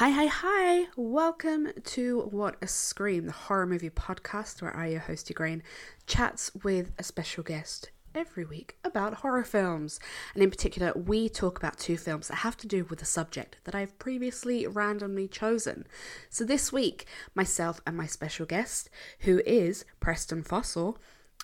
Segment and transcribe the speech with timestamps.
[0.00, 0.86] Hi, hi, hi!
[0.96, 5.60] Welcome to What a Scream, the horror movie podcast where I, your host, Ygraine,
[6.06, 10.00] chats with a special guest every week about horror films.
[10.34, 13.56] And in particular, we talk about two films that have to do with a subject
[13.64, 15.86] that I've previously randomly chosen.
[16.28, 20.96] So this week, myself and my special guest, who is Preston Fassel,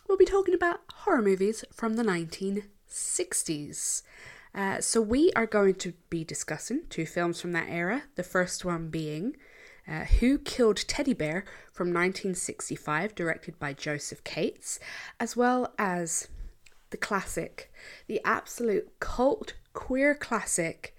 [0.09, 4.03] will be talking about horror movies from the 1960s.
[4.55, 8.05] Uh, so we are going to be discussing two films from that era.
[8.15, 9.37] The first one being
[9.87, 14.81] uh, Who Killed Teddy Bear from 1965, directed by Joseph Cates,
[15.21, 16.29] as well as
[16.91, 17.73] the classic,
[18.07, 20.97] the absolute cult queer classic,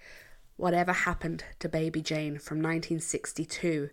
[0.55, 3.89] Whatever Happened to Baby Jane from 1962,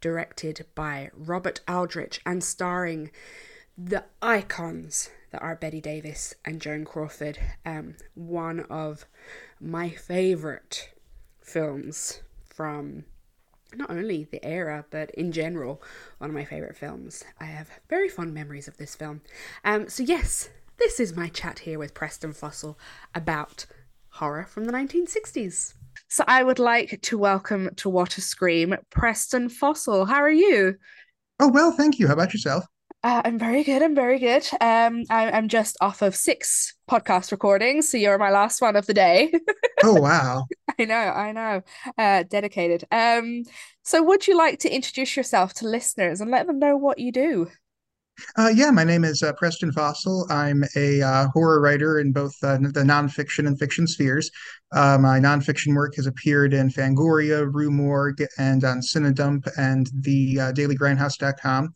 [0.00, 3.10] directed by Robert Aldrich and starring
[3.76, 7.38] the icons that are Bette Davis and Joan Crawford.
[7.66, 9.06] Um, one of
[9.60, 10.90] my favorite
[11.40, 13.04] films from
[13.74, 15.82] not only the era but in general
[16.18, 17.24] one of my favorite films.
[17.40, 19.22] I have very fond memories of this film.
[19.64, 22.76] Um, so yes, this is my chat here with Preston Fassel
[23.14, 23.66] about
[24.10, 25.74] horror from the 1960s.
[26.08, 30.06] So I would like to welcome to What a Scream Preston Fassel.
[30.06, 30.76] How are you?
[31.40, 32.06] Oh, well, thank you.
[32.06, 32.64] How about yourself?
[33.02, 33.82] Uh, I'm very good.
[33.82, 34.46] I'm very good.
[34.60, 38.86] Um, I, I'm just off of six podcast recordings, so you're my last one of
[38.86, 39.32] the day.
[39.86, 40.46] Oh, wow.
[40.78, 41.62] I know, I know.
[41.98, 42.84] Uh, dedicated.
[42.90, 43.42] Um,
[43.82, 47.12] so would you like to introduce yourself to listeners and let them know what you
[47.12, 47.50] do?
[48.36, 50.30] Uh, yeah, my name is uh, Preston Fassel.
[50.30, 54.30] I'm a uh, horror writer in both uh, the nonfiction and fiction spheres.
[54.72, 60.40] Uh, my nonfiction work has appeared in Fangoria, Rue Morgue, and on Cinedump and the
[60.40, 61.74] uh, DailyGrindhouse.com.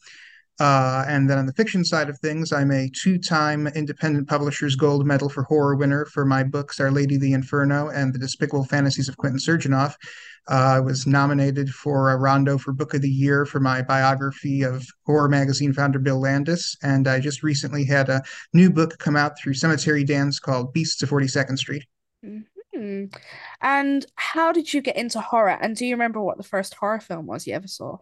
[0.60, 5.06] Uh, and then on the fiction side of things, I'm a two-time Independent Publishers Gold
[5.06, 9.08] Medal for Horror winner for my books Our Lady the Inferno and The Despicable Fantasies
[9.08, 9.94] of Quentin Surginoff.
[10.50, 14.62] Uh, I was nominated for a Rondo for Book of the Year for my biography
[14.62, 19.14] of horror magazine founder Bill Landis, and I just recently had a new book come
[19.14, 21.84] out through Cemetery Dance called Beasts of 42nd Street.
[22.74, 23.04] hmm
[23.60, 25.58] And how did you get into horror?
[25.60, 27.98] And do you remember what the first horror film was you ever saw?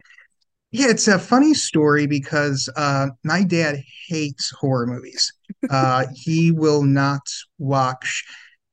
[0.71, 5.31] Yeah, it's a funny story because uh, my dad hates horror movies.
[5.69, 7.21] Uh, he will not
[7.57, 8.25] watch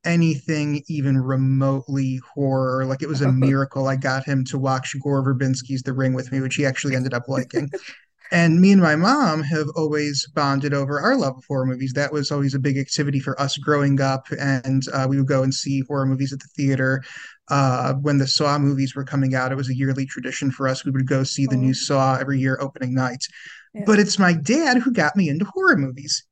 [0.04, 2.84] anything even remotely horror.
[2.84, 6.32] Like it was a miracle I got him to watch Gore Verbinski's The Ring with
[6.32, 7.70] me, which he actually ended up liking.
[8.32, 11.92] And me and my mom have always bonded over our love of horror movies.
[11.92, 14.26] That was always a big activity for us growing up.
[14.38, 17.02] And uh, we would go and see horror movies at the theater.
[17.48, 20.84] Uh, when the Saw movies were coming out, it was a yearly tradition for us.
[20.84, 23.24] We would go see the new Saw every year opening night.
[23.74, 23.82] Yeah.
[23.86, 26.24] But it's my dad who got me into horror movies.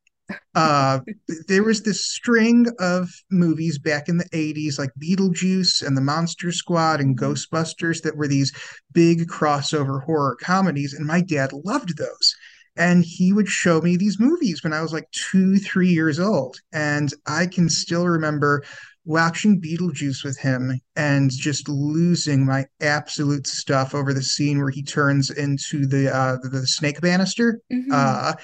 [0.54, 1.00] Uh,
[1.48, 6.52] there was this string of movies back in the 80s, like Beetlejuice and The Monster
[6.52, 7.20] Squad and Mhm.
[7.20, 8.52] Ghostbusters, that were these
[8.92, 10.92] big crossover horror comedies.
[10.94, 12.34] And my dad loved those.
[12.76, 16.56] And he would show me these movies when I was like two, three years old.
[16.72, 18.62] And I can still remember
[19.04, 24.82] watching Beetlejuice with him and just losing my absolute stuff over the scene where he
[24.82, 27.60] turns into the uh, the, the snake banister.
[27.72, 27.88] Mhm.
[27.90, 28.34] Uh,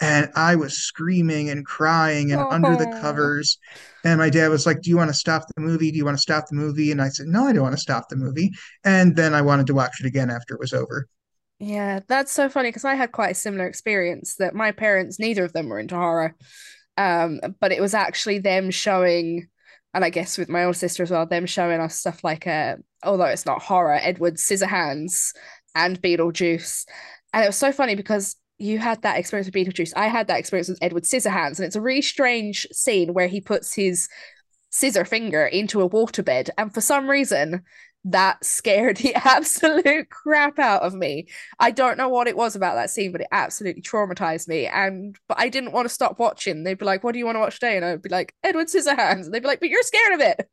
[0.00, 3.58] and I was screaming and crying and under the covers.
[4.04, 5.90] And my dad was like, Do you want to stop the movie?
[5.90, 6.92] Do you want to stop the movie?
[6.92, 8.52] And I said, No, I don't want to stop the movie.
[8.84, 11.08] And then I wanted to watch it again after it was over.
[11.58, 15.44] Yeah, that's so funny because I had quite a similar experience that my parents, neither
[15.44, 16.36] of them were into horror.
[16.96, 19.48] Um, but it was actually them showing,
[19.94, 22.76] and I guess with my older sister as well, them showing us stuff like uh,
[23.02, 25.32] although it's not horror, Edward Scissorhands
[25.74, 26.86] and Beetlejuice.
[27.32, 29.92] And it was so funny because you had that experience with Beetlejuice.
[29.96, 33.40] I had that experience with Edward Scissorhands, and it's a really strange scene where he
[33.40, 34.08] puts his
[34.70, 37.62] scissor finger into a waterbed, and for some reason
[38.04, 41.28] that scared the absolute crap out of me.
[41.58, 44.66] I don't know what it was about that scene, but it absolutely traumatized me.
[44.66, 46.62] And but I didn't want to stop watching.
[46.64, 48.68] They'd be like, "What do you want to watch today?" And I'd be like, "Edward
[48.68, 50.48] Scissorhands." And they'd be like, "But you're scared of it."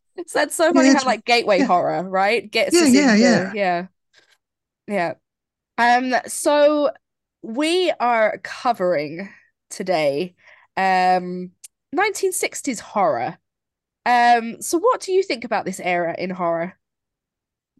[0.26, 1.66] so that's so funny Yeah, how like gateway yeah.
[1.66, 2.48] horror, right?
[2.50, 3.52] Gets Yeah, yeah, into yeah.
[3.52, 3.86] yeah,
[4.86, 5.14] yeah.
[5.78, 6.90] Um, so
[7.42, 9.28] we are covering
[9.70, 10.34] today
[10.76, 11.50] um
[11.94, 13.38] 1960s horror.
[14.06, 16.78] Um, so what do you think about this era in horror?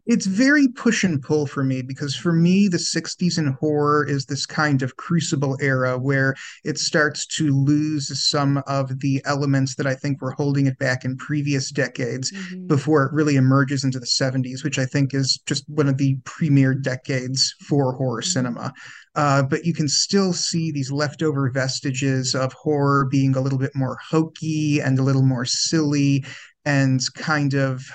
[0.05, 4.25] It's very push and pull for me because for me, the 60s in horror is
[4.25, 6.35] this kind of crucible era where
[6.65, 11.05] it starts to lose some of the elements that I think were holding it back
[11.05, 15.39] in previous decades hmm before it really emerges into the 70s, which I think is
[15.45, 18.73] just one of the premier decades for horror cinema.
[19.15, 23.75] Uh, but you can still see these leftover vestiges of horror being a little bit
[23.75, 26.25] more hokey and a little more silly
[26.65, 27.85] and kind of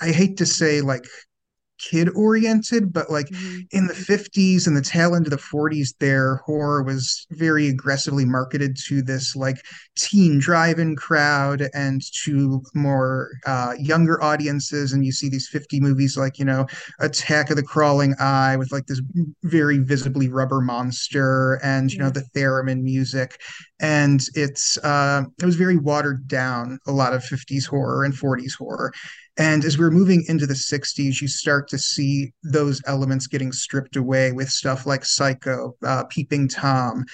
[0.00, 1.04] I hate to say like
[1.78, 5.94] kid oriented, but like hmm in the 50s and the tail end of the 40s,
[6.00, 9.56] there horror was very aggressively marketed to this like
[9.96, 14.92] teen drive-in crowd and to more uh, younger audiences.
[14.92, 16.66] And you see these 50 movies like, you know,
[17.00, 19.00] Attack of the Crawling Eye with like this
[19.42, 22.10] very visibly rubber monster and, you know, Yeah.
[22.10, 23.40] the theremin music.
[23.80, 28.54] And it's uh, it was very watered down, a lot of 50s horror and 40s
[28.54, 28.92] horror.
[29.38, 33.96] And as we're moving into the 60s, you start to see those elements getting stripped
[33.96, 37.04] away with stuff like Psycho, uh, Peeping Tom,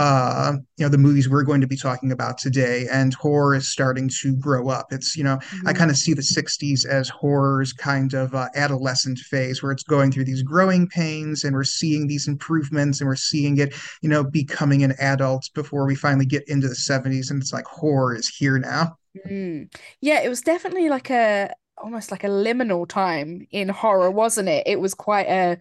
[0.00, 2.86] uh, you know, the movies we're going to be talking about today.
[2.90, 4.92] And horror is starting to grow up.
[4.92, 8.48] It's, you know, I hmm kind of see the 60s as horror's kind of uh,
[8.54, 13.08] adolescent phase where it's going through these growing pains and we're seeing these improvements and
[13.08, 17.30] we're seeing it, you know, becoming an adult before we finally get into the 70s.
[17.30, 18.96] And it's like horror is here now.
[19.26, 19.72] Mm.
[20.00, 24.66] Yeah, it was definitely like a almost like a liminal time in horror, wasn't it?
[24.66, 25.58] It was quite a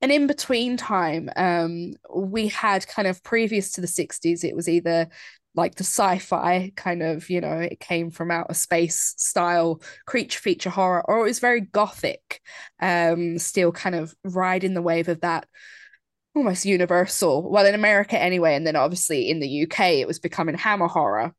[0.00, 1.30] an in-between time.
[1.36, 5.08] Um, we had kind of previous to the 60s, it was either
[5.54, 10.70] like the sci-fi kind of, you know, it came from outer space style creature feature
[10.70, 12.40] horror, or it was very gothic,
[12.80, 15.46] um, still kind of riding the wave of that
[16.34, 17.48] almost universal.
[17.48, 21.34] Well, in America anyway, and then obviously in the UK, it was becoming hammer horror.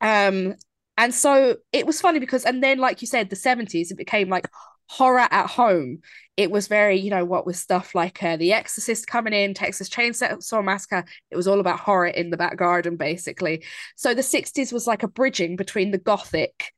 [0.00, 0.54] Um,
[0.96, 4.28] and so it was funny because, and then, like you said, the 70s, it became
[4.28, 4.48] like
[4.88, 5.98] horror at home.
[6.36, 9.88] It was very, you know, what was stuff like uh, The Exorcist coming in, Texas
[9.88, 11.04] Chainsaw Massacre.
[11.30, 13.64] It was all about horror in the back garden, basically.
[13.96, 16.72] So the 60s was like a bridging between the gothic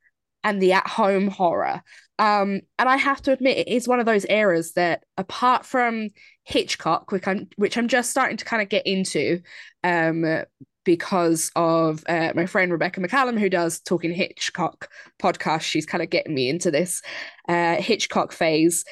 [0.44, 1.82] and the at home horror.
[2.18, 6.08] Um, and I have to admit, it is one of those eras that, apart from
[6.44, 9.42] Hitchcock, which I'm, which I'm just starting to kind of get into,
[9.84, 10.24] um,
[10.88, 14.88] because of uh, my friend Rebecca McCallum, who does Talking Hitchcock
[15.22, 15.60] podcast.
[15.60, 17.02] She's kind of getting me into this
[17.46, 18.86] uh, Hitchcock phase.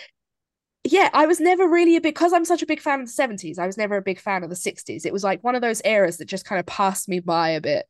[0.84, 3.58] Yeah, I was never really a because I'm such a big fan of the 70s,
[3.58, 5.06] I was never a big fan of the 60s.
[5.06, 7.62] It was like one of those eras that just kind of passed me by a
[7.62, 7.86] bit.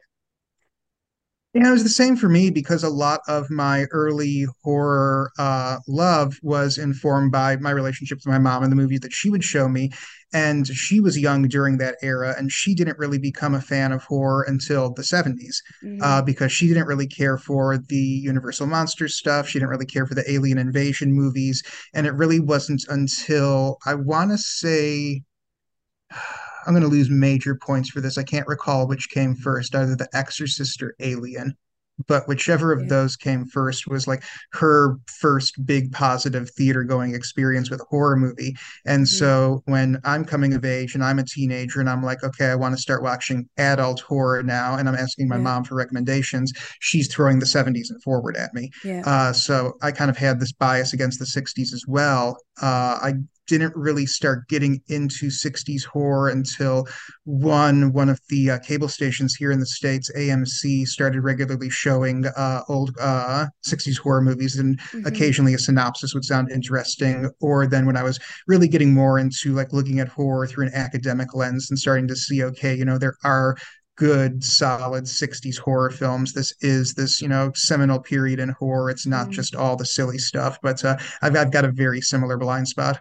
[1.57, 5.79] Yeah, it was the same for me because a lot of my early horror uh,
[5.89, 9.43] love was informed by my relationship with my mom and the movies that she would
[9.43, 9.91] show me.
[10.35, 14.05] And she was young during that era, and she didn't really become a fan of
[14.05, 15.63] horror until the 70s
[16.01, 19.49] uh, Mm, because she didn't really care for the Universal Monsters stuff.
[19.49, 21.63] She didn't really care for the alien invasion movies.
[21.95, 25.23] And it really wasn't until I want to say
[26.67, 28.19] I'm going to lose major points for this.
[28.19, 31.57] I can't recall which came first, either The Exorcist or Alien.
[32.07, 34.23] But whichever of yeah, those came first was like
[34.53, 38.55] her first big positive theater going experience with a horror movie.
[38.85, 42.47] And so when I'm coming of age and I'm a teenager and I'm like, okay,
[42.47, 45.75] I want to start watching adult horror now, and I'm asking my yeah, mom for
[45.75, 48.71] recommendations, she's throwing the 70s and forward at me.
[49.07, 52.37] Uh, so I kind of had this bias against the 60s as well.
[52.61, 53.13] Uh, I
[53.47, 56.87] didn't really start getting into 60s horror until
[57.25, 62.27] one one of the uh, cable stations here in the states AMC started regularly showing
[62.27, 64.57] uh, old uh, 60s horror movies.
[64.57, 68.93] And hmm occasionally a synopsis would sound interesting or then when I was really getting
[68.93, 72.75] more into like looking at horror through an academic lens and starting to see okay
[72.75, 73.57] you know there are
[73.97, 79.07] good solid 60s horror films this is this you know seminal period in horror it's
[79.07, 79.33] not mm.
[79.33, 83.01] just all the silly stuff but uh, I've, I've got a very similar blind spot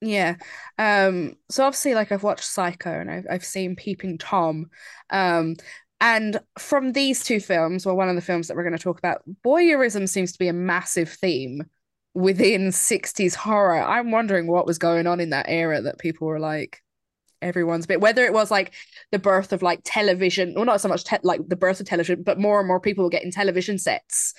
[0.00, 0.36] Yeah.
[0.78, 4.70] Um, so obviously like I've watched Psycho and I've I've seen Peeping Tom.
[5.10, 5.56] Um,
[6.00, 8.98] and from these two films, well, one of the films that we're going to talk
[8.98, 11.64] about, voyeurism seems to be a massive theme
[12.14, 13.82] within 60s horror.
[13.82, 16.82] I'm wondering what was going on in that era that people were like
[17.42, 18.72] everyone's bit whether it was like
[19.12, 22.22] the birth of like television, well not so much te- like the birth of television,
[22.22, 24.34] but more and more people were getting television sets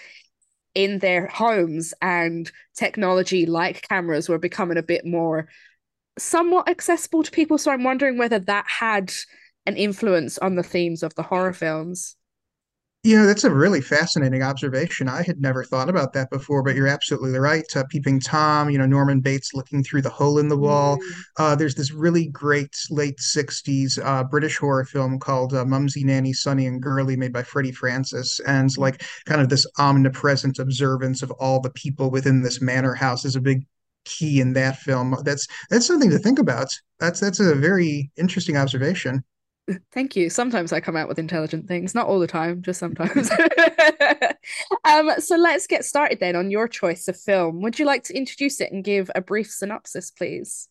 [0.73, 5.47] in their homes and technology like cameras were becoming a bit more
[6.17, 7.57] somewhat accessible to people.
[7.57, 9.11] So I'm wondering whether that had
[9.65, 12.15] an influence on the themes of the horror films.
[13.03, 15.09] You know, that's a really fascinating observation.
[15.09, 17.65] I had never thought about that before, but you're absolutely right.
[17.75, 20.97] Uh, Peeping Tom, you know, Norman Bates looking through the hole in the wall.
[20.97, 21.01] Mm,
[21.37, 26.31] Uh, there's this really great late 60s uh, British horror film called uh, Mumsy, Nanny,
[26.31, 28.39] Sonny, and Girly, made by Freddie Francis.
[28.45, 33.25] And like kind of this omnipresent observance of all the people within this manor house
[33.25, 33.65] is a big
[34.05, 35.15] key in that film.
[35.23, 36.67] That's that's something to think about.
[36.99, 39.23] That's that's a very interesting observation.
[39.91, 40.29] Thank you.
[40.29, 43.29] Sometimes I come out with intelligent things, not all the time, just sometimes.
[44.83, 47.61] um, so let's get started then on your choice of film.
[47.61, 50.67] Would you like to introduce it and give a brief synopsis, please?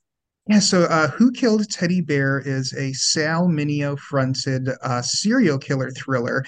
[0.47, 5.91] Yeah, so uh, Who Killed Teddy Bear is a Sal Mineo fronted uh, serial killer
[5.91, 6.45] thriller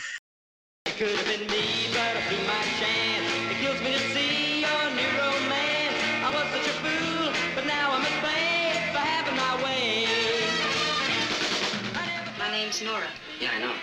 [12.73, 13.09] name's Nora.
[13.41, 13.75] Yeah, I know.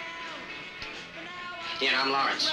[1.79, 2.51] Yeah, I'm Lawrence.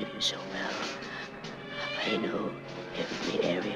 [0.00, 0.70] You so well.
[2.06, 2.52] I know
[2.96, 3.74] every area.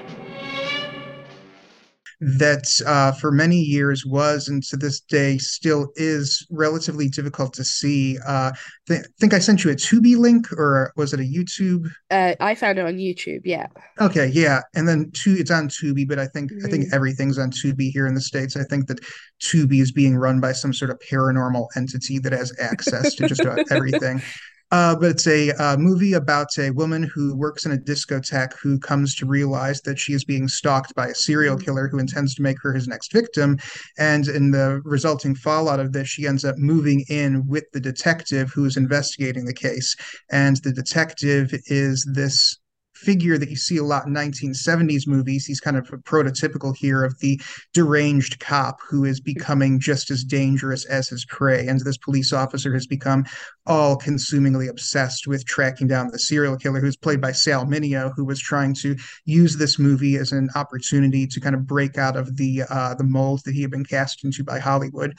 [2.24, 7.64] that uh, for many years was and to this day still is relatively difficult to
[7.64, 8.16] see.
[8.24, 8.52] Uh,
[8.86, 11.90] th think I sent you a Tubi link or was it a YouTube?
[12.12, 13.40] Uh, I found it on YouTube.
[13.44, 13.66] Yeah.
[14.00, 16.94] Okay, yeah, and then two, it's on Tubi, but I think I think Mm.
[16.94, 18.56] everything's on Tubi here in the States.
[18.56, 19.00] I think that
[19.42, 23.40] Tubi is being run by some sort of paranormal entity that has access to just
[23.40, 24.22] about everything.
[24.72, 28.78] Uh, but it's a uh, movie about a woman who works in a discotheque who
[28.78, 32.40] comes to realize that she is being stalked by a serial killer who intends to
[32.40, 33.58] make her his next victim.
[33.98, 38.50] And in the resulting fallout of this, she ends up moving in with the detective
[38.50, 39.94] who is investigating the case.
[40.30, 42.58] And the detective is this
[43.02, 45.44] figure that you see a lot in 1970s movies.
[45.44, 47.40] He's kind of prototypical here of the
[47.72, 51.66] deranged cop who is becoming just as dangerous as his prey.
[51.66, 53.24] And this police officer has become
[53.66, 58.24] all consumingly obsessed with tracking down the serial killer who's played by Sal Mineo, who
[58.24, 62.36] was trying to use this movie as an opportunity to kind of break out of
[62.36, 65.16] the uh, the mold that he had been cast into by Hollywood.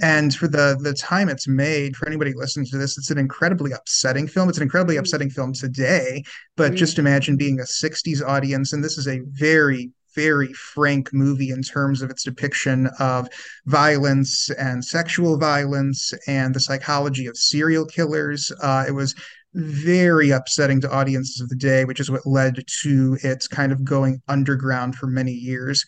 [0.00, 3.72] And for the the time it's made, for anybody listening to this, it's an incredibly
[3.72, 4.48] upsetting film.
[4.48, 6.22] It's an incredibly upsetting film today,
[6.56, 6.76] but Mm.
[6.76, 11.62] just imagine being a 60s audience, and this is a very, very frank movie in
[11.62, 13.28] terms of its depiction of
[13.66, 18.50] violence and sexual violence and the psychology of serial killers.
[18.62, 19.14] Uh, it was
[19.54, 23.82] very upsetting to audiences of the day, which is what led to its kind of
[23.84, 25.84] going underground for many years.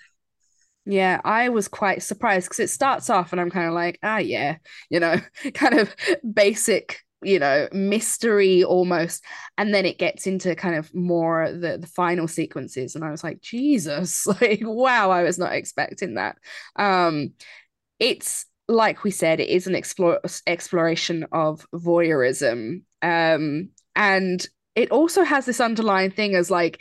[0.91, 4.19] Yeah, I was quite surprised because it starts off and I'm kind of like, ah,
[4.19, 4.57] yeah,
[4.91, 5.17] you know,
[5.55, 5.95] kind of
[6.35, 9.23] basic, you know, mystery almost.
[9.57, 12.97] And then it gets into kind of more the, the final sequences.
[12.97, 16.37] And I was like, Jesus, like, wow, I was not expecting that.
[16.75, 17.35] Um,
[17.99, 22.83] it's like we said, it is an explore exploration of voyeurism.
[23.03, 26.81] Um, and it also has this underlying thing as like,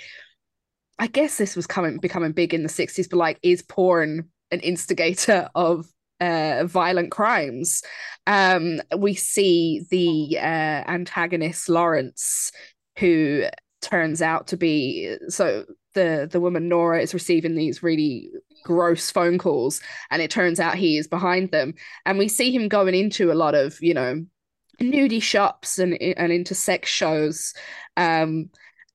[0.99, 4.59] I guess this was coming becoming big in the 60s, but like, is porn an
[4.59, 5.87] instigator of
[6.19, 7.81] uh, violent crimes?
[8.27, 12.51] Um, we see the uh, antagonist Lawrence,
[12.97, 13.45] who
[13.81, 15.63] turns out to be so
[15.93, 18.29] the the woman Nora is receiving these really
[18.63, 21.73] gross phone calls, and it turns out he is behind them,
[22.05, 24.25] and we see him going into a lot of you know
[24.81, 27.53] nudie shops and and into sex shows.
[27.95, 28.49] Um,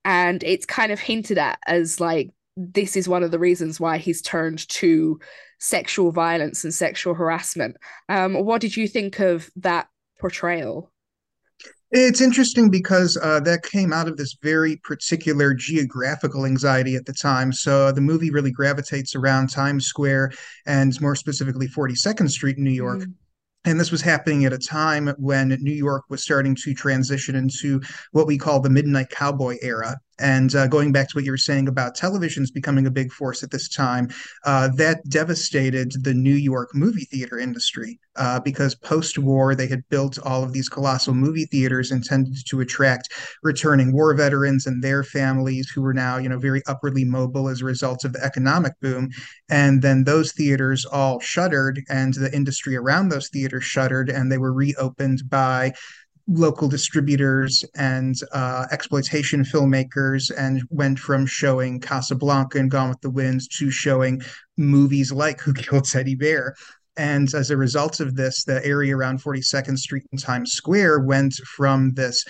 [0.04, 3.98] and it's kind of hinted at as like this is one of the reasons why
[3.98, 5.18] he's turned to
[5.58, 7.76] sexual violence and sexual harassment.
[8.08, 9.88] Um, what did you think of that
[10.20, 10.92] portrayal?
[11.90, 17.12] It's interesting because uh, that came out of this very particular geographical anxiety at the
[17.12, 17.52] time.
[17.52, 20.32] So the movie really gravitates around Times Square
[20.66, 23.00] and more specifically 42nd Street in New York.
[23.00, 23.12] Mm.
[23.64, 27.80] And this was happening at a time when New York was starting to transition into
[28.12, 29.98] what we call the Midnight Cowboy era.
[30.18, 33.42] And uh, going back to what you were saying about televisions becoming a big force
[33.42, 34.08] at this time,
[34.44, 39.88] uh, that devastated the New York movie theater industry uh, because post war they had
[39.88, 43.08] built all of these colossal movie theaters intended to attract
[43.42, 47.60] returning war veterans and their families who were now, you know, very upwardly mobile as
[47.60, 49.10] a result of the economic boom.
[49.48, 54.38] And then those theaters all shuttered, and the industry around those theaters shuttered, and they
[54.38, 55.72] were reopened by
[56.26, 63.10] local distributors and uh, exploitation filmmakers and went from showing Casablanca and Gone with the
[63.10, 64.22] Wind to showing
[64.56, 66.54] movies like Who Killed Teddy Bear.
[66.96, 71.34] And as a result of this, the area around 42nd Street and Times Square went
[71.34, 72.24] from this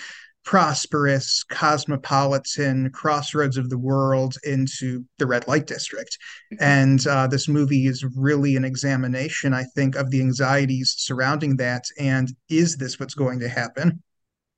[0.45, 6.17] prosperous, cosmopolitan crossroads of the world into the red light district.
[6.59, 11.85] And uh, this movie is really an examination, I think, of the anxieties surrounding that.
[11.99, 14.01] And is this what's going to happen?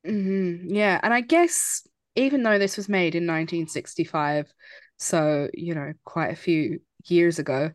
[0.06, 4.52] hmm Yeah, and I guess even though this was made in 1965,
[4.98, 7.72] so you know, quite a few years ago,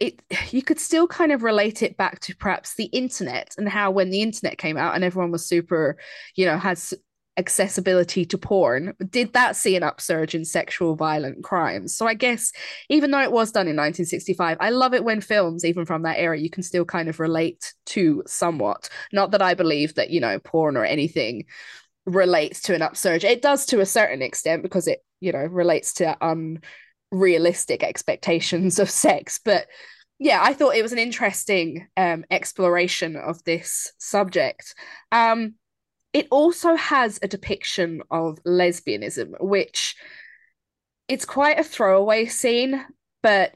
[0.00, 0.22] it
[0.52, 4.10] you could still kind of relate it back to perhaps the internet and how when
[4.10, 5.98] the internet came out and everyone was super,
[6.36, 6.94] you know, had s-
[7.36, 11.96] accessibility to porn, did that see an upsurge in sexual violent crimes?
[11.96, 12.52] So I guess
[12.88, 16.18] even though it was done in 1965, I love it when films, even from that
[16.18, 18.88] era, you can still kind of relate to somewhat.
[19.12, 21.46] Not that I believe that, you know, porn or anything
[22.04, 23.24] relates to an upsurge.
[23.24, 26.16] It does to a certain extent because it, you know, relates to
[27.12, 29.40] unrealistic expectations of sex.
[29.42, 29.66] But
[30.18, 34.74] yeah, I thought it was an interesting um, exploration of this subject.
[35.10, 35.54] Um,
[36.12, 39.96] it also has a depiction of lesbianism, which
[41.08, 42.84] it's quite a throwaway scene,
[43.22, 43.54] but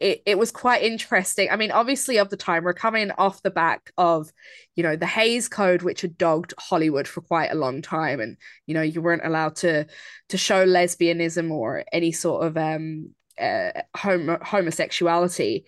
[0.00, 1.50] it, it was quite interesting.
[1.50, 4.32] I mean, obviously, of the time, we're coming off the back of,
[4.74, 8.36] you know, the Hays Code, which had dogged Hollywood for quite a long time, and
[8.66, 9.86] you know, you weren't allowed to
[10.30, 15.66] to show lesbianism or any sort of um uh, homo- homosexuality,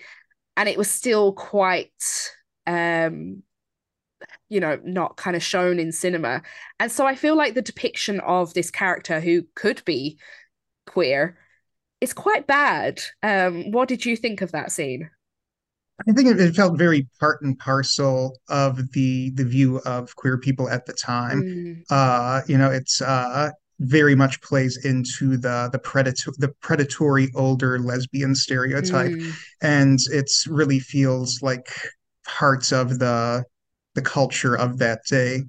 [0.57, 1.93] and it was still quite
[2.67, 3.43] um
[4.49, 6.43] you know not kind of shown in cinema,
[6.81, 10.19] and so I feel like the depiction of this character who could be
[10.87, 11.38] queer
[12.00, 13.00] is quite bad.
[13.23, 15.11] Um, what did you think of that scene?
[16.09, 20.69] I think it, felt very part and parcel of the the view of queer people
[20.69, 21.43] at the time.
[21.43, 23.50] Mm, Uh, you know, it's uh
[23.81, 30.47] very much plays into the the predator the predatory older lesbian stereotype, mm, and it's
[30.47, 31.69] really feels like
[32.26, 33.45] parts of the
[33.95, 35.43] the culture of that day.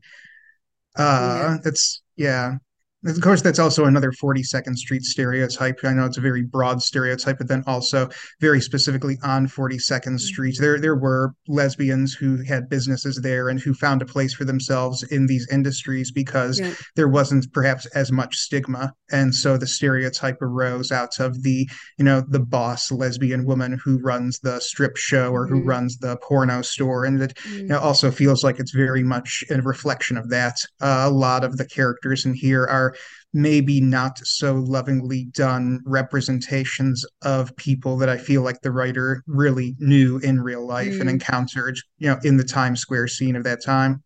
[0.98, 1.56] yeah.
[1.56, 2.58] Uh, it's yeah.
[3.06, 5.80] Of course, that's also another 42nd Street stereotype.
[5.84, 10.56] I know it's a very broad stereotype, but then also very specifically on 42nd Street,
[10.60, 15.04] there there were lesbians who had businesses there and who found a place for themselves
[15.04, 16.74] in these industries because Yeah.
[16.96, 18.94] there wasn't perhaps as much stigma.
[19.12, 24.00] And so the stereotype arose out of the, you know, the boss lesbian woman who
[24.00, 27.04] runs the strip show or who Mm, runs the porno store.
[27.06, 30.56] And it you know, mm, also feels like it's very much a reflection of that.
[30.82, 32.93] Uh, a lot of the characters in here are
[33.34, 39.76] maybe not so lovingly done representations of people that I feel like the writer really
[39.80, 41.14] knew in real life and mm.
[41.14, 44.04] encountered, you know, in the Times Square scene of that time.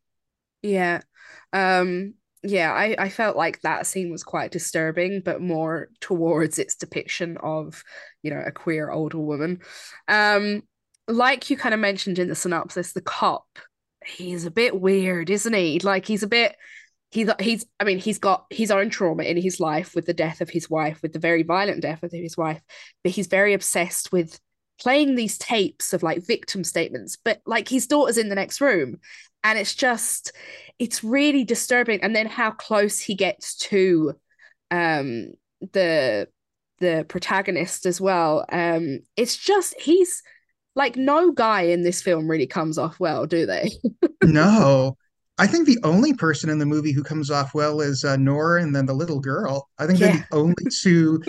[0.62, 1.02] Yeah.
[1.54, 6.76] Um, yeah, I, I felt like that scene was quite disturbing, but more towards its
[6.76, 7.84] depiction of,
[8.22, 9.60] you know, a queer older woman.
[10.08, 10.64] Um,
[11.08, 13.48] like you kind of mentioned in the synopsis, the cop,
[14.06, 15.80] he's a bit weird, isn't he?
[15.80, 16.56] Like he's a bit
[17.12, 20.42] he's he's I mean, he's got his own trauma in his life with the death
[20.42, 22.62] of his wife, with the very violent death of his wife,
[23.04, 24.40] but he's very obsessed with
[24.80, 29.00] playing these tapes of like victim statements, but like his daughter's in the next room.
[29.44, 30.34] And it's just
[30.80, 32.02] it's really disturbing.
[32.02, 34.14] And then how close he gets to
[34.72, 35.32] um
[35.74, 36.28] the
[36.80, 38.46] the protagonist as well.
[38.52, 40.22] Um it's just he's
[40.76, 43.72] like no guy in this film really comes off well, do they?
[44.24, 44.98] No,
[45.38, 48.62] I think the only person in the movie who comes off well is uh, Nora
[48.64, 49.70] and then the little girl.
[49.78, 51.22] I think they're the only two,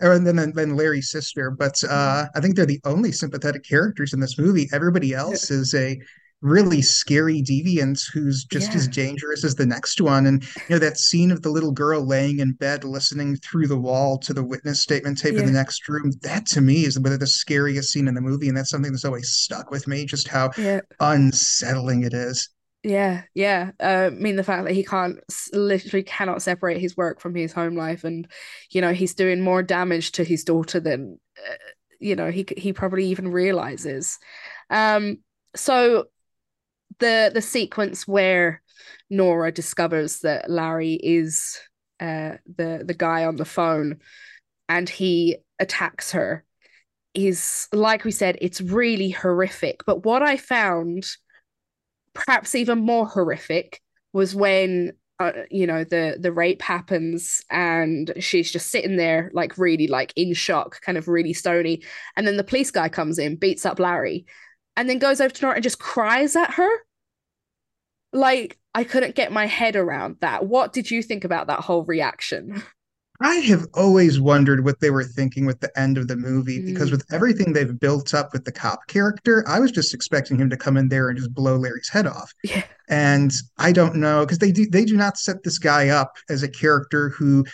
[0.00, 1.50] or and then then Larry's sister.
[1.50, 4.68] But uh, I think they're the only sympathetic characters in this movie.
[4.72, 5.98] Everybody else is a
[6.42, 10.26] really scary deviant who's just as dangerous as the next one.
[10.26, 13.78] And you know that scene of the little girl laying in bed listening through the
[13.80, 16.12] wall to the witness statement tape in the next room.
[16.20, 19.06] That to me is the, the scariest scene in the movie, and that's something that's
[19.06, 20.04] always stuck with me.
[20.04, 20.80] Just how Yeah.
[21.00, 22.50] unsettling it is.
[22.84, 23.70] Yeah, yeah.
[23.80, 25.18] Uh, I mean, the fact that he can't
[25.54, 28.28] literally cannot separate his work from his home life, and
[28.70, 31.54] you know, he's doing more damage to his daughter than uh,
[31.98, 34.18] you know he he probably even realizes.
[34.68, 35.18] Um,
[35.56, 36.06] so
[37.00, 38.62] the the sequence where
[39.10, 41.58] Nora discovers that Larry is
[42.00, 44.00] uh the the guy on the phone
[44.68, 46.44] and he attacks her
[47.14, 49.80] is like we said, it's really horrific.
[49.86, 51.06] But what I found
[52.14, 53.80] perhaps even more horrific
[54.12, 59.56] was when uh, you know the the rape happens and she's just sitting there like
[59.58, 61.82] really like in shock kind of really stony.
[62.16, 64.26] And then the police guy comes in beats up Larry
[64.76, 66.70] and then goes over to Nora and just cries at her.
[68.12, 70.46] Like I couldn't get my head around that.
[70.46, 72.62] What did you think about that whole reaction
[73.20, 76.88] I have always wondered what they were thinking with the end of the movie because
[76.88, 76.92] Mm.
[76.92, 80.56] with everything they've built up with the cop character, I was just expecting him to
[80.56, 82.32] come in there and just blow Larry's head off.
[82.44, 82.64] Yeah.
[82.88, 86.42] And I don't know because they do they do not set this guy up as
[86.42, 87.44] a character who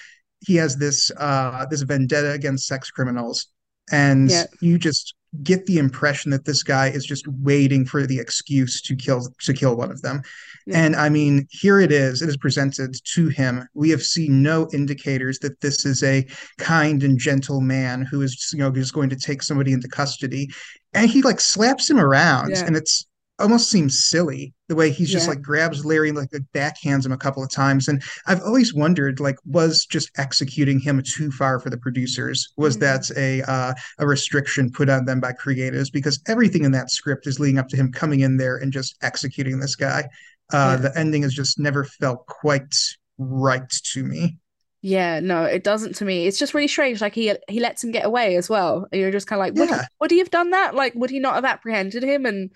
[0.41, 3.47] he has this uh this vendetta against sex criminals.
[3.93, 4.47] And Yeah.
[4.61, 8.97] you just get the impression that this guy is just waiting for the excuse to
[8.97, 10.23] kill to kill one of them.
[10.67, 10.79] Yeah.
[10.79, 12.21] And I mean, here it is.
[12.21, 13.67] It is presented to him.
[13.75, 16.27] We have seen no indicators that this is a
[16.59, 20.51] kind and gentle man who is, you know, just going to take somebody into custody.
[20.93, 22.65] And he like slaps him around, Yeah.
[22.67, 23.07] and it's
[23.41, 25.31] almost seems silly the way he's just Yeah.
[25.31, 27.89] like grabs Larry and like backhands him a couple of times.
[27.89, 32.53] And I've always wondered, like, was just executing him too far for the producers?
[32.57, 32.81] Was Mm.
[32.81, 35.91] that a uh, a restriction put on them by creatives?
[35.93, 38.97] Because everything in that script is leading up to him coming in there and just
[39.03, 40.09] executing this guy.
[40.53, 40.89] Uh, Yeah.
[40.89, 42.75] The ending has just never felt quite
[43.19, 44.37] right to me.
[44.83, 46.27] Yeah, no, it doesn't to me.
[46.27, 47.03] It's just really strange.
[47.03, 48.87] Like he he lets him get away as well.
[48.91, 49.87] And you're just kind of like, would he, Yeah.
[50.01, 50.75] would he have done that?
[50.75, 52.25] Like, would he not have apprehended him?
[52.25, 52.51] And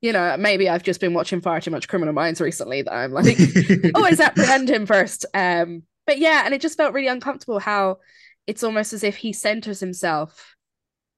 [0.00, 3.12] you know, maybe I've just been watching far too much Criminal Minds recently that I'm
[3.12, 3.38] like,
[3.94, 5.24] always apprehend him first.
[5.34, 7.98] Um, but yeah, and it just felt really uncomfortable how
[8.46, 10.54] it's almost as if he centers himself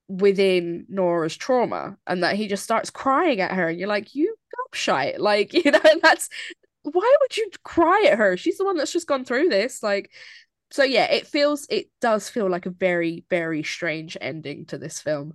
[0.08, 4.34] within Nora's trauma and that he just starts crying at her, and you're like, you
[4.72, 6.28] gobshite, like you know, and that's
[6.82, 8.36] why would you cry at her?
[8.36, 10.10] She's the one that's just gone through this, like.
[10.70, 15.00] So yeah, it feels it does feel like a very very strange ending to this
[15.00, 15.34] film.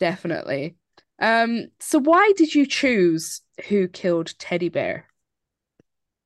[0.00, 0.76] Definitely.
[1.22, 5.06] Um, so why did you choose Who Killed Teddy Bear?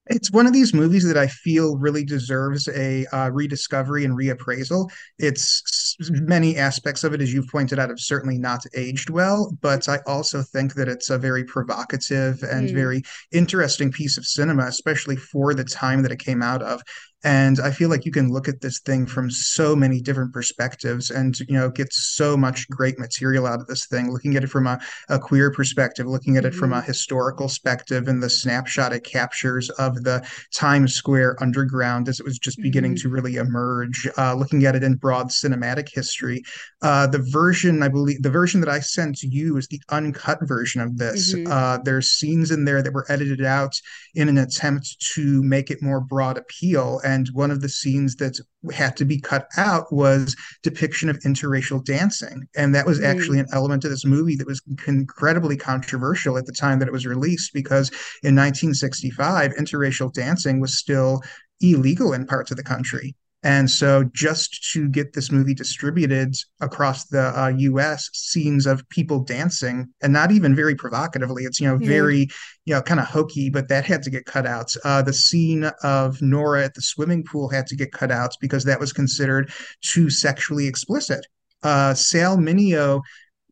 [0.09, 4.89] It's one of these movies that I feel really deserves a uh, rediscovery and reappraisal.
[5.19, 9.89] It's many aspects of it, as you've pointed out, have certainly not aged well, but
[9.89, 12.75] I also think that it's a very provocative and Mm.
[12.75, 16.83] very interesting piece of cinema, especially for the time that it came out of.
[17.25, 21.11] And I feel like you can look at this thing from so many different perspectives
[21.11, 24.51] and, you know, get so much great material out of this thing, looking at it
[24.51, 28.93] from a, a queer perspective, looking at it from a historical perspective and the snapshot
[28.93, 30.25] it captures of the
[30.55, 33.01] Times Square underground as it was just beginning Mhm.
[33.03, 36.45] to really emerge, uh, looking at it in broad cinematic history.
[36.83, 40.81] Uh, the version, I believe, the version that I sent you is the uncut version
[40.81, 41.35] of this.
[41.35, 41.49] Mhm.
[41.51, 43.75] Uh, there's scenes in there that were edited out
[44.15, 47.01] in an attempt to make it more broad appeal.
[47.07, 48.39] And one of the scenes that
[48.73, 52.49] had to be cut out was depiction of interracial dancing.
[52.57, 53.05] And that was Mm.
[53.05, 56.93] actually an element of this movie that was incredibly controversial at the time that it
[56.93, 57.91] was released because
[58.25, 61.23] in 1965, interracial dancing was still
[61.61, 63.15] illegal in parts of the country.
[63.43, 69.21] And so, just to get this movie distributed across the uh, US, scenes of people
[69.21, 71.87] dancing, and not even very provocatively, it's, you know, Yeah.
[71.87, 72.29] very,
[72.65, 74.75] you know, kind of hokey, but that had to get cut out.
[74.85, 78.65] Uh, the scene of Nora at the swimming pool had to get cut out because
[78.65, 81.25] that was considered too sexually explicit.
[81.63, 83.01] Uh, Sal Mineo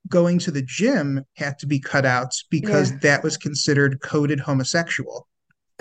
[0.09, 2.99] going to the gym had to be cut out because Yeah.
[3.03, 5.29] that was considered coded homosexual.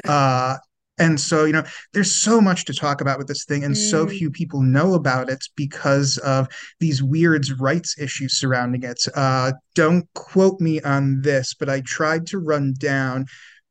[0.06, 0.58] Uh,
[1.00, 4.06] and so, you know, there's so much to talk about with this thing, and so
[4.06, 4.12] Mm.
[4.12, 6.48] few people know about it because of
[6.80, 9.02] these weird rights issues surrounding it.
[9.16, 13.26] Uh, don't quote me on this, but I tried to run down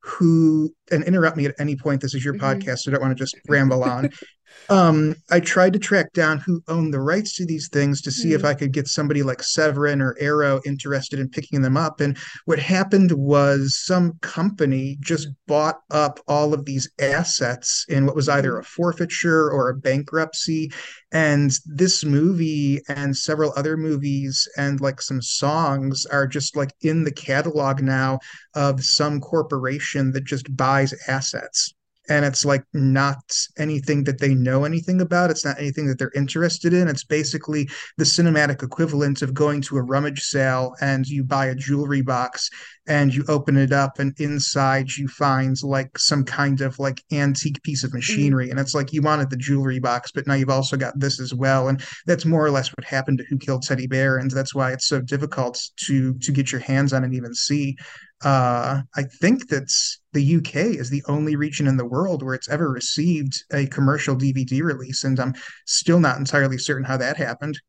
[0.04, 2.00] who, and interrupt me at any point.
[2.00, 2.40] This is your Mhm.
[2.40, 4.10] podcast, so I don't want to just ramble on.
[4.68, 8.32] Um, I tried to track down who owned the rights to these things to see
[8.32, 8.46] if Hmm.
[8.46, 12.00] I could get somebody like Severin or Arrow interested in picking them up.
[12.00, 18.16] And what happened was some company just bought up all of these assets in what
[18.16, 20.72] was either a forfeiture or a bankruptcy.
[21.12, 27.04] And this movie and several other movies and like some songs are just like in
[27.04, 28.20] the catalog now
[28.54, 31.74] of some corporation that just buys assets
[32.08, 33.22] and it's like not
[33.58, 35.30] anything that they know anything about.
[35.30, 36.88] It's not anything that they're interested in.
[36.88, 41.54] It's basically the cinematic equivalent of going to a rummage sale and you buy a
[41.54, 42.50] jewelry box
[42.88, 47.62] and you open it up and inside you find like some kind of like antique
[47.62, 47.98] piece of mm-hmm.
[47.98, 48.50] machinery.
[48.50, 51.32] And it's like you wanted the jewelry box but now you've also got this as
[51.32, 51.68] well.
[51.68, 54.16] And that's more or less what happened to who killed teddy bear.
[54.16, 57.76] And that's why it's so difficult to to get your hands on and even see
[58.24, 62.48] uh, I think that's the UK is the only region in the world where it's
[62.48, 65.34] ever received a commercial DVD release, and I'm
[65.66, 67.60] still not entirely certain how that happened.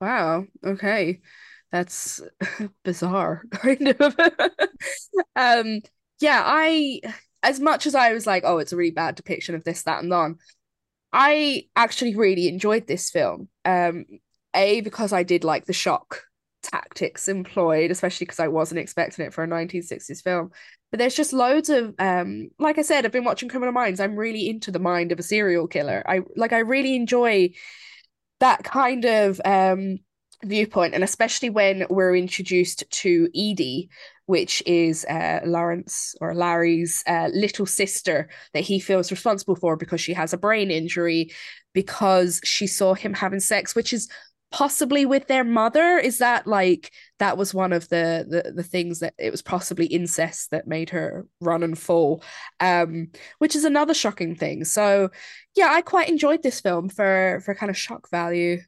[0.00, 0.46] Wow.
[0.64, 1.20] Okay.
[1.72, 2.20] That's
[2.84, 4.16] bizarre, kind of.
[5.36, 5.80] Um,
[6.20, 7.00] yeah, I,
[7.42, 10.02] as much as I was like, oh, it's a really bad depiction of this, that,
[10.02, 10.38] and on,
[11.12, 13.48] I actually really enjoyed this film.
[13.64, 14.06] Um,
[14.54, 16.22] A, because I did like the shock
[16.64, 20.50] tactics employed, especially because I wasn't expecting it for a 1960s film.
[20.90, 24.00] But there's just loads of um like I said, I've been watching Criminal Minds.
[24.00, 26.02] I'm really into the mind of a serial killer.
[26.06, 27.50] I like I really enjoy
[28.40, 29.98] that kind of um
[30.42, 33.88] viewpoint, and especially when we're introduced to Edie,
[34.26, 40.00] which is uh, Lawrence or Larry's uh, little sister that he feels responsible for because
[40.00, 41.30] she has a brain injury
[41.72, 44.08] because she saw him having sex, which is
[44.54, 45.98] possibly with their mother.
[45.98, 49.86] Is that like that was one of the the, the things that it was possibly
[49.86, 52.22] incest that made her run and fall,
[52.60, 54.64] um, which is another shocking thing.
[54.64, 55.10] So
[55.56, 58.60] yeah, I quite enjoyed this film for for kind of shock value.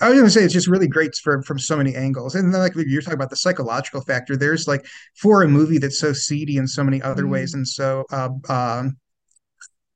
[0.00, 2.52] I was going to say it's just really great from from so many angles, and
[2.54, 4.36] then like you're talking about the psychological factor.
[4.36, 7.54] There's like for a movie that's so seedy in so many other ways, Mm.
[7.54, 8.96] and so uh, um,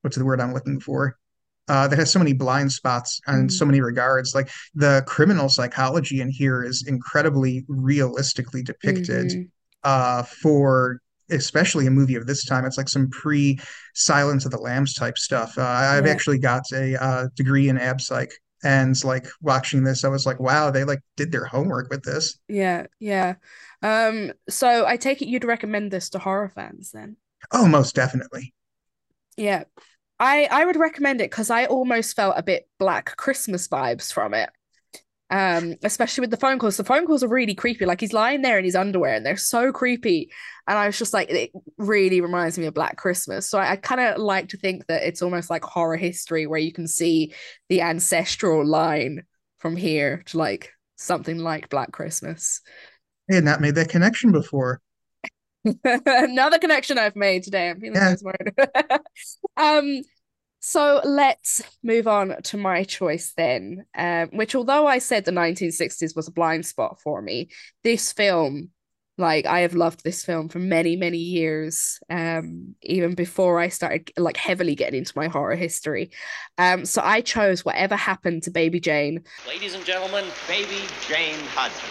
[0.02, 1.16] what's the word I'm looking for?
[1.68, 3.68] Uh, that has so many blind spots in so Mm.
[3.68, 4.34] many regards.
[4.34, 9.42] Like the criminal psychology in here is incredibly realistically depicted hmm
[9.82, 11.00] uh, for
[11.30, 12.64] especially a movie of this time.
[12.64, 13.58] It's like some pre
[13.94, 15.56] Silence of the Lambs type stuff.
[15.58, 18.30] Uh, I've actually got a uh, degree in ab psych,
[18.62, 22.38] and like watching this, I was like, wow, they like did their homework with this.
[22.48, 23.34] Yeah, yeah.
[23.82, 27.16] Um, so I take it you'd recommend this to horror fans then?
[27.50, 28.54] Oh, most definitely.
[29.36, 29.64] Yeah.
[30.18, 34.34] I I would recommend it because I almost felt a bit Black Christmas vibes from
[34.34, 34.50] it.
[35.28, 36.76] Um, especially with the phone calls.
[36.76, 37.84] The phone calls are really creepy.
[37.84, 40.30] Like he's lying there in his underwear and they're so creepy.
[40.68, 43.48] And I was just like, it really reminds me of Black Christmas.
[43.48, 46.60] So I, I kind of like to think that it's almost like horror history where
[46.60, 47.34] you can see
[47.68, 49.24] the ancestral line
[49.58, 52.60] from here to like something like Black Christmas.
[53.28, 54.80] Had not made that connection before.
[55.84, 57.70] Another connection I've made today.
[57.70, 58.14] I'm feeling Yeah.
[58.14, 59.02] so smart.
[59.56, 60.02] Um,
[60.60, 66.14] so let's move on to my choice then, um, which although I said the 1960s
[66.16, 67.48] was a blind spot for me,
[67.84, 68.70] this film,
[69.16, 74.10] like I have loved this film for many, many years, um, even before I started
[74.18, 76.10] like heavily getting into my horror history.
[76.58, 79.22] Um, so I chose Whatever Happened to Baby Jane.
[79.48, 81.88] Ladies and gentlemen, Baby Jane Hudson.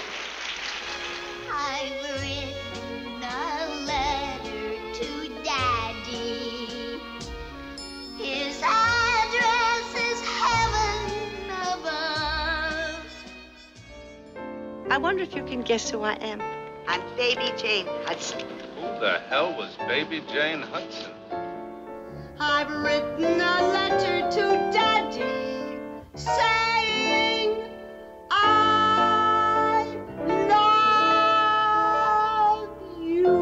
[14.88, 16.40] I wonder if you can guess who I am.
[16.88, 18.40] I'm Baby Jane Hudson.
[18.76, 21.12] Who the hell was Baby Jane Hudson?
[22.40, 25.80] I've written a letter to Daddy
[26.14, 27.64] saying
[28.30, 29.88] I
[32.60, 32.70] love
[33.02, 33.34] you.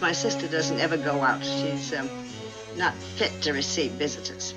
[0.00, 1.44] My sister doesn't ever go out.
[1.44, 2.08] She's um,
[2.76, 4.54] not fit to receive visitors.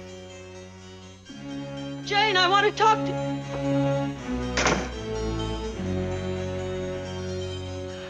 [2.09, 3.13] Jane, I want to talk to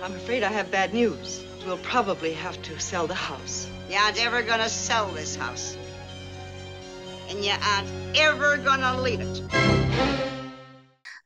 [0.01, 1.43] I'm afraid I have bad news.
[1.65, 3.69] We'll probably have to sell the house.
[3.89, 5.75] You aren't ever gonna sell this house.
[7.27, 9.41] And you aren't ever gonna leave it.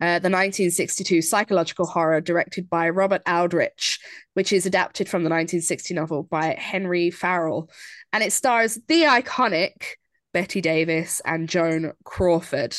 [0.01, 3.99] uh, the 1962 psychological horror directed by Robert Aldrich,
[4.33, 7.69] which is adapted from the 1960 novel by Henry Farrell.
[8.12, 9.97] And it stars the iconic
[10.34, 12.76] Bette Davis and Joan Crawford.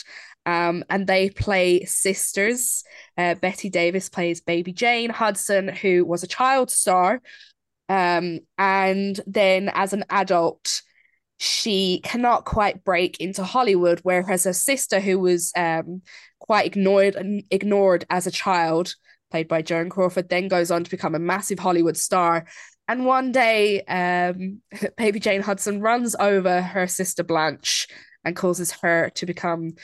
[0.47, 2.85] Um, and they play sisters.
[3.17, 7.23] Uh, Bette Davis plays Baby Jane Hudson, who was a child star.
[7.88, 10.83] Um, and then as an adult,
[11.38, 16.03] she cannot quite break into Hollywood, whereas her sister, who was um,
[16.38, 18.95] quite ignored and ignored as a child,
[19.31, 22.47] played by Joan Crawford, then goes on to become a massive Hollywood star.
[22.88, 24.61] And one day, um,
[24.97, 27.88] Baby Jane Hudson runs over her sister Blanche
[28.25, 29.75] and causes her to become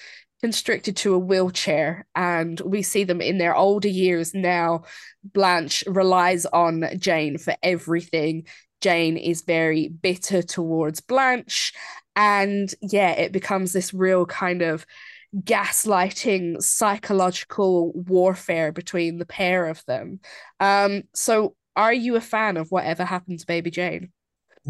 [0.43, 2.07] constricted to a wheelchair.
[2.15, 4.85] And we see them in their older years now.
[5.23, 8.47] Blanche relies on Jane for everything.
[8.81, 11.75] Jane is very bitter towards Blanche.
[12.17, 14.87] And yeah, it becomes this real kind of
[15.37, 20.21] gaslighting psychological warfare between the pair of them.
[20.59, 24.12] Um, so are you a fan of whatever happened to Baby Jane?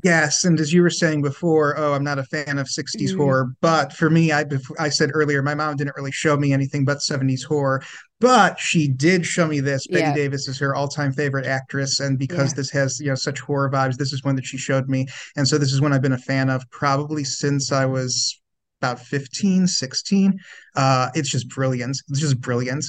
[0.05, 3.17] Yes, and as you were saying before, oh, I'm not a fan of 60s Mm.
[3.17, 4.45] horror, but for me, I
[4.79, 7.83] I said earlier, my mom didn't really show me anything but 70s horror,
[8.21, 9.89] but she did show me this.
[9.89, 10.15] Bette Yeah.
[10.15, 12.57] Davis is her all-time favorite actress, and because Yeah.
[12.57, 15.09] this has, you know, such horror vibes, this is one that she showed me.
[15.37, 18.41] And so this is one I've been a fan of probably since I was
[18.81, 20.39] about 15, 16.
[20.77, 22.01] Uh, it's just brilliant.
[22.09, 22.85] It's just brilliant.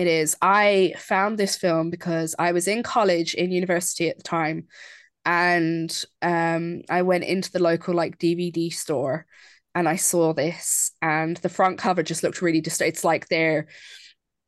[0.00, 0.34] It is.
[0.40, 4.66] I found this film because I was in college, in university at the time,
[5.26, 9.26] and um, I went into the local like DVD store
[9.74, 12.80] and I saw this, and the front cover just looked really just.
[12.80, 13.68] It's like their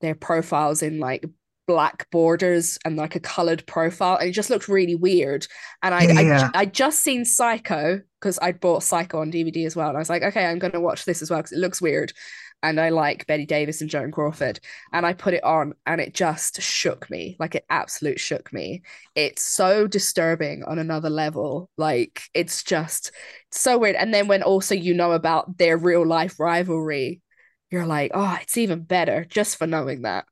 [0.01, 1.27] their profiles in like
[1.67, 5.47] black borders and like a colored profile, and it just looked really weird.
[5.83, 6.49] And I Yeah.
[6.55, 10.01] I I just seen Psycho because I'd bought Psycho on DVD as well, and I
[10.01, 12.15] was like, okay, I'm gonna watch this as well because it looks weird.
[12.63, 14.61] And I like Bette Davis and Joan Crawford.
[14.93, 17.37] And I put it on and it just shook me.
[17.39, 18.83] Like it absolute shook me.
[19.15, 21.71] It's so disturbing on another level.
[21.77, 23.13] Like it's just
[23.51, 23.97] so weird.
[23.97, 27.21] And then when also you know about their real life rivalry,
[27.71, 30.27] you're like, oh, it's even better just for knowing that.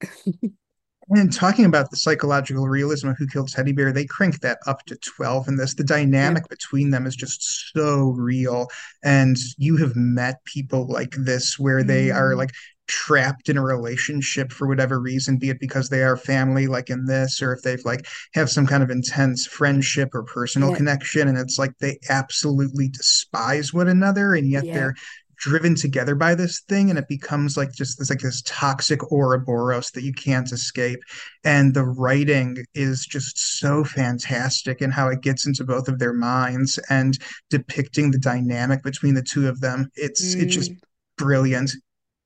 [1.12, 4.84] And talking about the psychological realism of Who Killed Teddy Bear, they crank that up
[4.86, 5.74] to 12 in this.
[5.74, 8.68] The dynamic between them is just so real.
[9.02, 12.36] And you have met people like this where they are Mm.
[12.36, 12.50] like
[12.86, 17.04] trapped in a relationship for whatever reason, be it because they are family, like in
[17.06, 20.76] this, or if they've like have some kind of intense friendship or personal Yeah.
[20.76, 21.28] connection.
[21.28, 24.72] And it's like they absolutely despise one another, and yet Yeah.
[24.74, 24.94] they're
[25.40, 29.90] driven together by this thing and it becomes like just this like this toxic Ouroboros
[29.92, 31.00] that you can't escape
[31.44, 36.12] and the writing is just so fantastic in how it gets into both of their
[36.12, 40.80] minds and depicting the dynamic between the two of them it's it's just Mm.
[41.18, 41.72] brilliant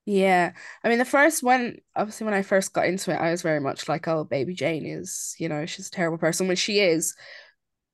[0.06, 0.52] Yeah.
[0.82, 3.60] I mean, the first one, obviously, when I first got into it, I was very
[3.60, 7.14] much like, oh, Baby Jane is, you know, she's a terrible person, which she is.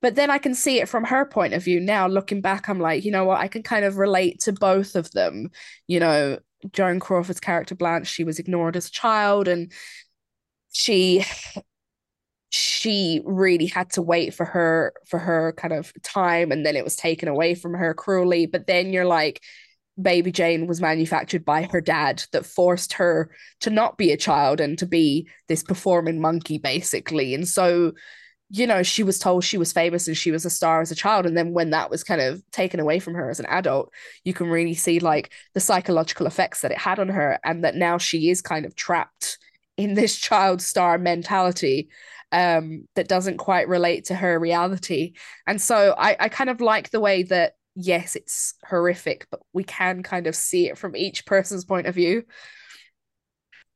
[0.02, 2.06] But then I can see it from her point of view now.
[2.06, 3.40] Looking back, I'm like, you know what?
[3.40, 5.50] I can kind of relate to both of them.
[5.88, 6.38] You know,
[6.72, 9.72] Joan Crawford's character, Blanche, she was ignored as a child and
[10.72, 11.24] she
[12.50, 16.82] she really had to wait for her for her kind of time and then it
[16.84, 19.40] was taken away from her cruelly but then you're like
[20.00, 24.60] baby jane was manufactured by her dad that forced her to not be a child
[24.60, 27.92] and to be this performing monkey basically and so
[28.50, 30.94] you know she was told she was famous and she was a star as a
[30.96, 33.92] child and then when that was kind of taken away from her as an adult
[34.24, 37.76] you can really see like the psychological effects that it had on her and that
[37.76, 39.38] now she is kind of trapped
[39.76, 41.88] in this child star mentality
[42.32, 45.14] um, that doesn't quite relate to her reality.
[45.46, 49.64] And so I, I kind of like the way that, yes, it's horrific, but we
[49.64, 52.22] can kind of see it from each person's point of view.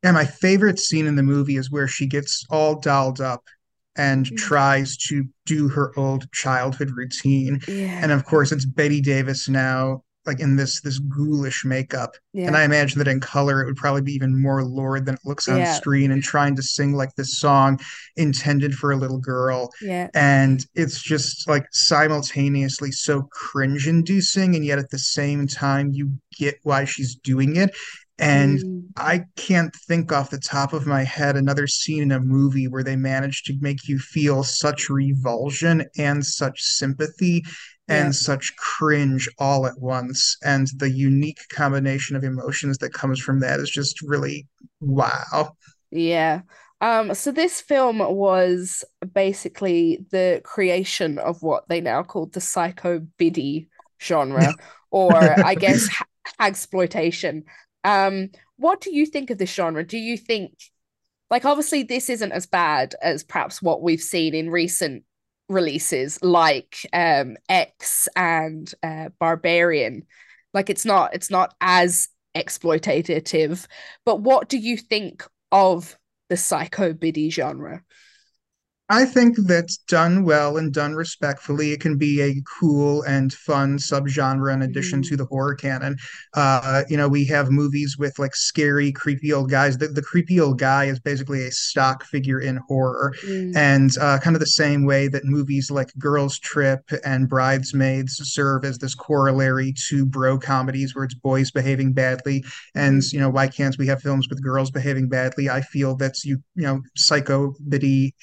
[0.03, 3.43] yeah my favorite scene in the movie is where she gets all dolled up
[3.97, 4.37] and Mm.
[4.37, 8.01] tries to do her old childhood routine Yeah.
[8.03, 12.47] and of course it's Bette Davis now like in this this ghoulish makeup Yeah.
[12.47, 15.21] and I imagine that in color it would probably be even more lurid than it
[15.27, 15.75] looks on Yeah.
[15.75, 17.79] screen and trying to sing like this song
[18.17, 20.09] intended for a little girl Yeah.
[20.15, 26.13] and it's just like simultaneously so cringe inducing and yet at the same time you
[26.39, 27.71] get why she's doing it
[28.19, 28.95] and Mm.
[28.97, 32.85] I can't think off the top of my head another scene in a movie where
[32.85, 37.43] they managed to make you feel such revulsion and such sympathy
[37.89, 38.15] and Yeah.
[38.15, 40.37] such cringe all at once.
[40.45, 44.47] And the unique combination of emotions that comes from that is just really
[44.81, 45.57] wow.
[45.91, 46.43] Yeah.
[46.81, 53.01] Um, so this film was basically the creation of what they now call the psycho
[53.19, 53.69] biddy
[54.03, 54.57] genre,
[54.91, 56.05] or I guess ha
[56.41, 57.45] hagsploitation.
[57.85, 59.85] Um, what do you think of this genre?
[59.87, 60.53] Do you think,
[61.31, 65.05] like, obviously this isn't as bad as perhaps what we've seen in recent
[65.49, 70.05] releases, like um X and uh, Barbarian.
[70.53, 73.67] Like, it's not it's not as exploitative.
[74.05, 75.97] But what do you think of
[76.29, 77.83] the psycho biddy genre?
[78.91, 81.73] I think that's done well and done respectfully.
[81.73, 85.09] It can be a cool and fun subgenre in addition Mhm.
[85.09, 85.97] to the horror canon.
[86.35, 89.79] Uh, you know, we have movies with like scary, creepy old guys.
[89.79, 93.15] The, the creepy old guy is basically a stock figure in horror.
[93.27, 93.57] Mm.
[93.57, 98.67] And uh, kind of the same way that movies like Girls Trip and Bridesmaids serve
[98.67, 102.45] as this corollary to bro comedies where it's boys behaving badly.
[102.75, 105.49] And, you know, why can't we have films with girls behaving badly?
[105.49, 108.15] I feel that's you, you know, psycho biddy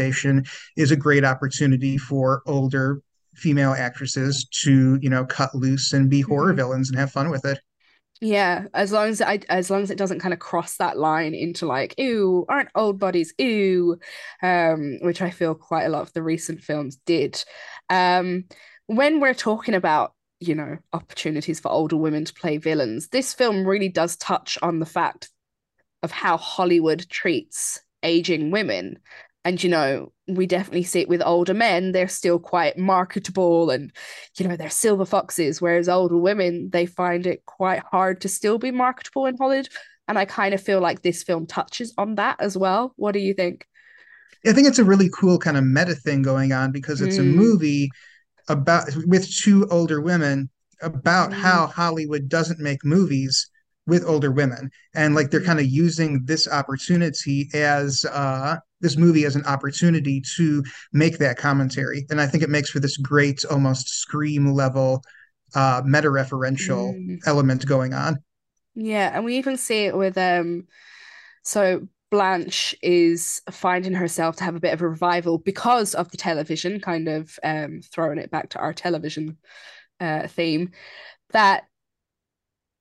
[0.00, 0.44] exploitation
[0.76, 3.00] is a great opportunity for older
[3.34, 6.56] female actresses to, you know, cut loose and be horror Mhm.
[6.56, 7.60] villains and have fun with it.
[8.20, 11.34] Yeah, as long as I as long as it doesn't kind of cross that line
[11.34, 13.98] into like, ew, aren't old bodies, ew,
[14.42, 17.44] um, which I feel quite a lot of the recent films did.
[17.90, 18.44] Um,
[18.86, 23.66] when we're talking about, you know, opportunities for older women to play villains, this film
[23.66, 25.28] really does touch on the fact
[26.02, 28.98] of how Hollywood treats aging women.
[29.46, 31.92] And, you know, we definitely see it with older men.
[31.92, 33.92] They're still quite marketable and,
[34.36, 35.62] you know, they're silver foxes.
[35.62, 39.68] Whereas older women, they find it quite hard to still be marketable in Hollywood.
[40.08, 42.92] And I kind of feel like this film touches on that as well.
[42.96, 43.66] What do you think?
[44.44, 47.22] I think it's a really cool kind of meta thing going on because it's a
[47.22, 47.36] Mm.
[47.36, 47.90] movie
[48.48, 50.50] about with two older women
[50.82, 51.34] about Mm.
[51.34, 53.48] how Hollywood doesn't make movies
[53.86, 59.24] with older women and like they're kind of using this opportunity as uh this movie
[59.24, 60.62] as an opportunity to
[60.92, 65.02] make that commentary and i think it makes for this great almost scream level
[65.54, 67.20] uh meta referential Mm.
[67.26, 68.18] element going on
[68.74, 70.66] Yeah, and we even see it with um
[71.44, 76.16] so Blanche is finding herself to have a bit of a revival because of the
[76.16, 79.38] television, kind of um throwing it back to our television
[80.00, 80.72] uh theme,
[81.32, 81.64] that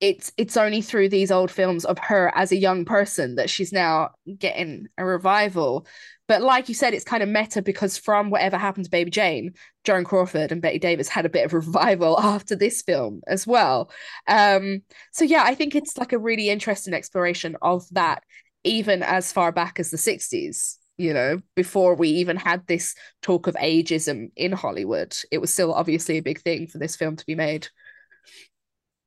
[0.02, 3.72] it's it's only through these old films of her as a young person that she's
[3.72, 5.88] now getting a revival.
[6.28, 9.54] But like you said, it's kind of meta because from whatever happened to Baby Jane,
[9.84, 13.91] Joan Crawford and Bette Davis had a bit of revival after this film as well.
[14.28, 14.82] Um,
[15.12, 18.24] so yeah, I think it's like a really interesting exploration of that,
[18.64, 23.48] even as far back as the 60s, you know, before we even had this talk
[23.48, 25.16] of ageism in Hollywood.
[25.32, 27.68] It was still obviously a big thing for this film to be made.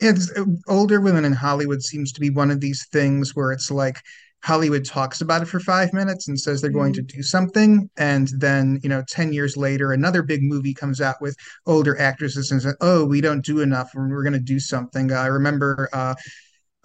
[0.00, 0.32] It's
[0.68, 4.00] older women in hollywood seems to be one of these things where it's like
[4.44, 8.28] hollywood talks about it for five minutes and says they're going to do something and
[8.38, 11.36] then you know 10 years later another big movie comes out with
[11.66, 15.12] older actresses and says oh we don't do enough and we're going to do something.
[15.12, 16.14] I remember uh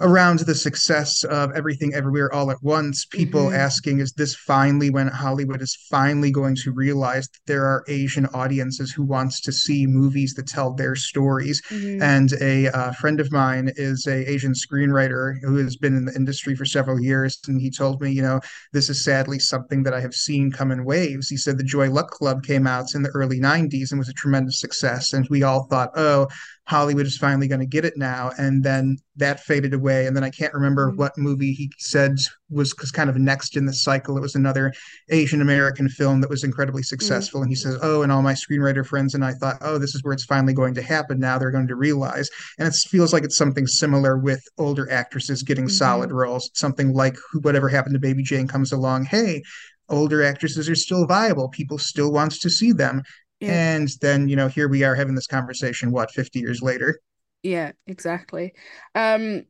[0.03, 3.55] around the success of Everything Everywhere All at Once, people Mhm.
[3.57, 8.25] asking, is this finally when Hollywood is finally going to realize that there are Asian
[8.27, 11.61] audiences who wants to see movies that tell their stories?
[11.71, 12.01] Mhm.
[12.01, 16.15] And a uh, friend of mine is a Asian screenwriter who has been in the
[16.15, 18.41] industry for several years, and he told me, you know,
[18.73, 21.29] this is sadly something that I have seen come in waves.
[21.29, 24.13] He said the Joy Luck Club came out in the early 90s and was a
[24.13, 26.27] tremendous success, and we all thought, oh,
[26.65, 28.31] Hollywood is finally going to get it now.
[28.37, 30.07] And then that faded away.
[30.07, 30.95] And then I can't remember Mhm.
[30.95, 32.15] what movie he said
[32.49, 34.17] was was kind of next in the cycle.
[34.17, 34.71] It was another
[35.09, 37.41] Asian American film that was incredibly successful.
[37.41, 40.03] And he says, Oh, and all my screenwriter friends and I thought, Oh, this is
[40.03, 41.19] where it's finally going to happen.
[41.19, 42.29] Now they're going to realize.
[42.57, 46.15] And it feels like it's something similar with older actresses getting solid Mhm.
[46.15, 46.49] roles.
[46.53, 49.05] Something like whatever happened to Baby Jane comes along.
[49.05, 49.43] Hey,
[49.89, 51.49] older actresses are still viable.
[51.49, 53.01] People still want to see them.
[53.43, 53.51] Yeah.
[53.51, 56.99] And then, you know, here we are having this conversation, what, 50 years later?
[57.41, 58.53] Yeah, exactly.
[58.95, 59.43] Um,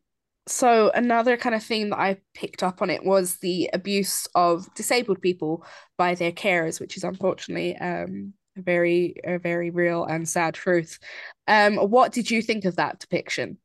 [0.46, 4.72] so another kind of thing that I picked up on it was the abuse of
[4.74, 5.64] disabled people
[5.96, 10.98] by their carers, which is unfortunately um a very a very real and sad truth.
[11.48, 13.58] Um, what did you think of that depiction?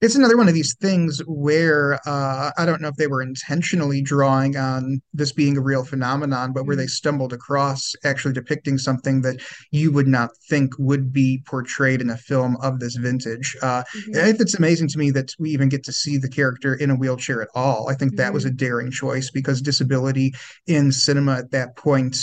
[0.00, 4.00] It's another one of these things where uh, I don't know if they were intentionally
[4.00, 9.20] drawing on this being a real phenomenon, but where they stumbled across actually depicting something
[9.22, 9.40] that
[9.72, 13.56] you would not think would be portrayed in a film of this vintage.
[13.62, 14.40] Uh, Mhm.
[14.40, 17.42] It's amazing to me that we even get to see the character in a wheelchair
[17.42, 17.90] at all.
[17.90, 20.32] I think that was a daring choice because disability
[20.66, 22.16] in cinema at that point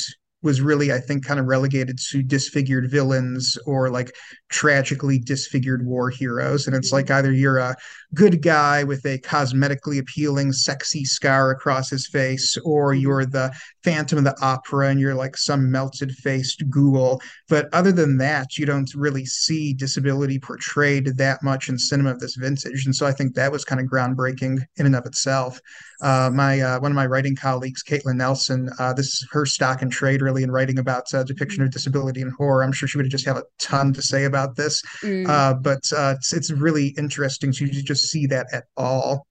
[0.48, 4.16] was really, I think, kind of relegated to disfigured villains or like
[4.48, 6.68] tragically disfigured war heroes.
[6.68, 6.96] And it's mm-hmm.
[6.96, 7.76] like either you're a
[8.14, 13.54] good guy with a cosmetically appealing, sexy scar across his face, or you're the
[13.84, 17.22] Phantom of the Opera and you're like some melted faced ghoul.
[17.50, 22.20] But other than that, you don't really see disability portrayed that much in cinema of
[22.20, 22.86] this vintage.
[22.86, 25.60] And so I think that was kind of groundbreaking in and of itself.
[26.02, 29.82] Uh, my uh, one of my writing colleagues, Caitlin Nelson, uh, this is her stock
[29.82, 32.64] and trade really in writing about uh, depiction of disability in horror.
[32.64, 35.28] I'm sure she would just have a ton to say about this, Mm.
[35.28, 39.28] uh, but uh, it's it's really interesting to just see that at all.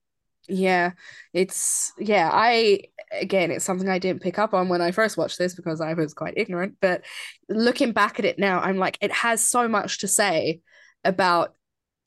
[0.49, 0.91] Yeah,
[1.33, 5.37] it's yeah, I again, it's something I didn't pick up on when I first watched
[5.37, 7.03] this because I was quite ignorant, but
[7.49, 10.61] looking back at it now, I'm like, it has so much to say
[11.03, 11.55] about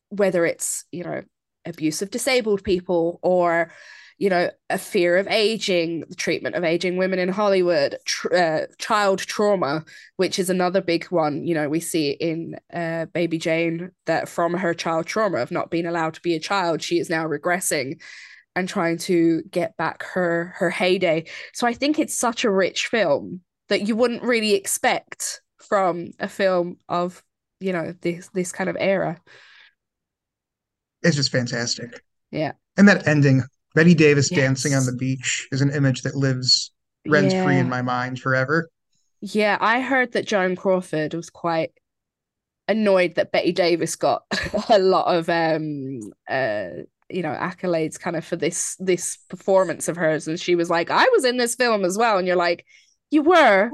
[0.09, 1.23] whether it's, you know,
[1.65, 3.73] abuse of disabled people or,
[4.21, 8.67] you know, a fear of aging, the treatment of aging women in Hollywood, tr uh,
[8.79, 9.83] child trauma,
[10.17, 11.47] which is another big one.
[11.47, 15.71] You know, we see in uh, Baby Jane that from her child trauma of not
[15.71, 18.03] being allowed to be a child, she is now regressing
[18.55, 21.25] and trying to get back her her heyday.
[21.55, 23.41] So I think it's such a rich film
[23.71, 27.25] that you wouldn't really expect from a film of,
[27.59, 29.19] you know, this this kind of era.
[31.03, 32.03] It's just fantastic.
[32.31, 32.53] Yeah.
[32.77, 33.45] And that ending,
[33.75, 36.73] Bette Davis dancing on the beach, is an image that lives
[37.07, 37.61] rent free Yeah.
[37.61, 38.69] in my mind forever.
[39.21, 41.73] Yeah, I heard that Joan Crawford was quite
[42.69, 44.23] annoyed that Bette Davis got
[44.69, 46.69] a lot of um uh
[47.09, 50.89] you know accolades kind of for this this performance of hers and she was like
[50.91, 52.65] I was in this film as well and you're like
[53.11, 53.71] you were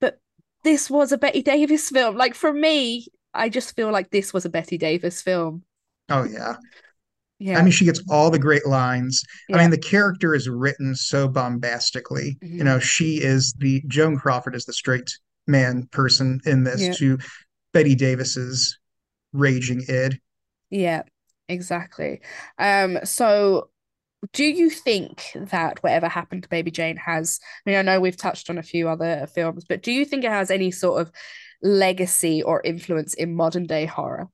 [0.00, 0.18] but
[0.64, 4.44] this was a Bette Davis film like for me I just feel like this was
[4.44, 5.62] a Bette Davis film
[6.08, 6.56] Oh yeah.
[7.42, 9.22] Yeah I mean, she gets all the great lines.
[9.52, 12.38] I mean, the character is written so bombastically.
[12.40, 12.64] You Mhm.
[12.64, 15.10] know, she is the Joan Crawford is the straight
[15.46, 16.92] man person in this Yeah.
[16.92, 17.18] to
[17.72, 18.78] Bette Davis's
[19.32, 20.20] raging id.
[20.70, 21.02] Yeah,
[21.48, 22.20] exactly.
[22.58, 23.70] Um, so
[24.32, 28.16] do you think that whatever happened to Baby Jane has, I mean, I know we've
[28.16, 31.10] touched on a few other films, but do you think it has any sort of
[31.60, 34.28] legacy or influence in modern day horror?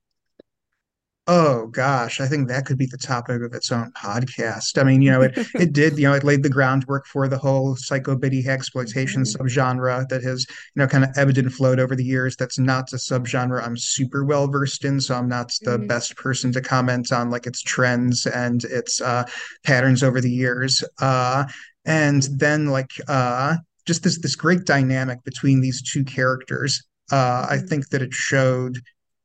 [1.31, 4.79] Oh gosh, I think that could be the topic of its own podcast.
[4.81, 7.37] I mean, you know, it it did, you know, it laid the groundwork for the
[7.37, 9.35] whole psycho biddy exploitation Mhm.
[9.35, 12.35] subgenre that has, you know, kind of ebbed and flowed over the years.
[12.35, 15.87] That's not a subgenre I'm super well versed in, so I'm not the Mhm.
[15.87, 19.25] best person to comment on like its trends and its uh
[19.63, 20.83] patterns over the years.
[20.99, 21.45] Uh
[21.85, 26.81] and then like uh just this this great dynamic between these two characters.
[27.11, 27.69] Uh I Mhm.
[27.69, 28.79] think that it showed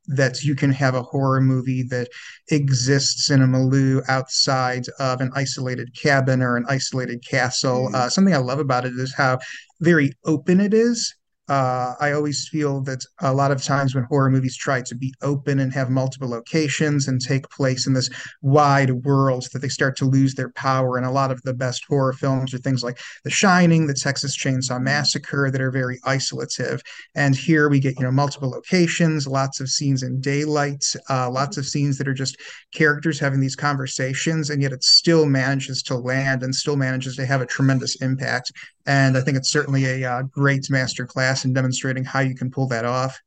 [0.06, 2.08] that you can have a horror movie that
[2.50, 7.88] exists in a milieu outside of an isolated cabin or an isolated castle.
[7.90, 7.94] Mm.
[7.94, 9.38] Uh, something I love about it is how
[9.80, 11.14] very open it is.
[11.48, 15.12] Uh, I always feel that a lot of times when horror movies try to be
[15.22, 18.08] open and have multiple locations and take place in this
[18.40, 20.96] wide world, that they start to lose their power.
[20.96, 24.36] And a lot of the best horror films are things like The Shining, The Texas
[24.38, 26.80] Chainsaw Massacre, that are very isolative.
[27.14, 31.58] And here we get, you know, multiple locations, lots of scenes in daylight, uh, lots
[31.58, 32.38] of scenes that are just
[32.72, 37.26] characters having these conversations, and yet it still manages to land and still manages to
[37.26, 38.50] have a tremendous impact.
[38.86, 42.50] And I think it's certainly a uh, great master class in demonstrating how you can
[42.50, 43.18] pull that off.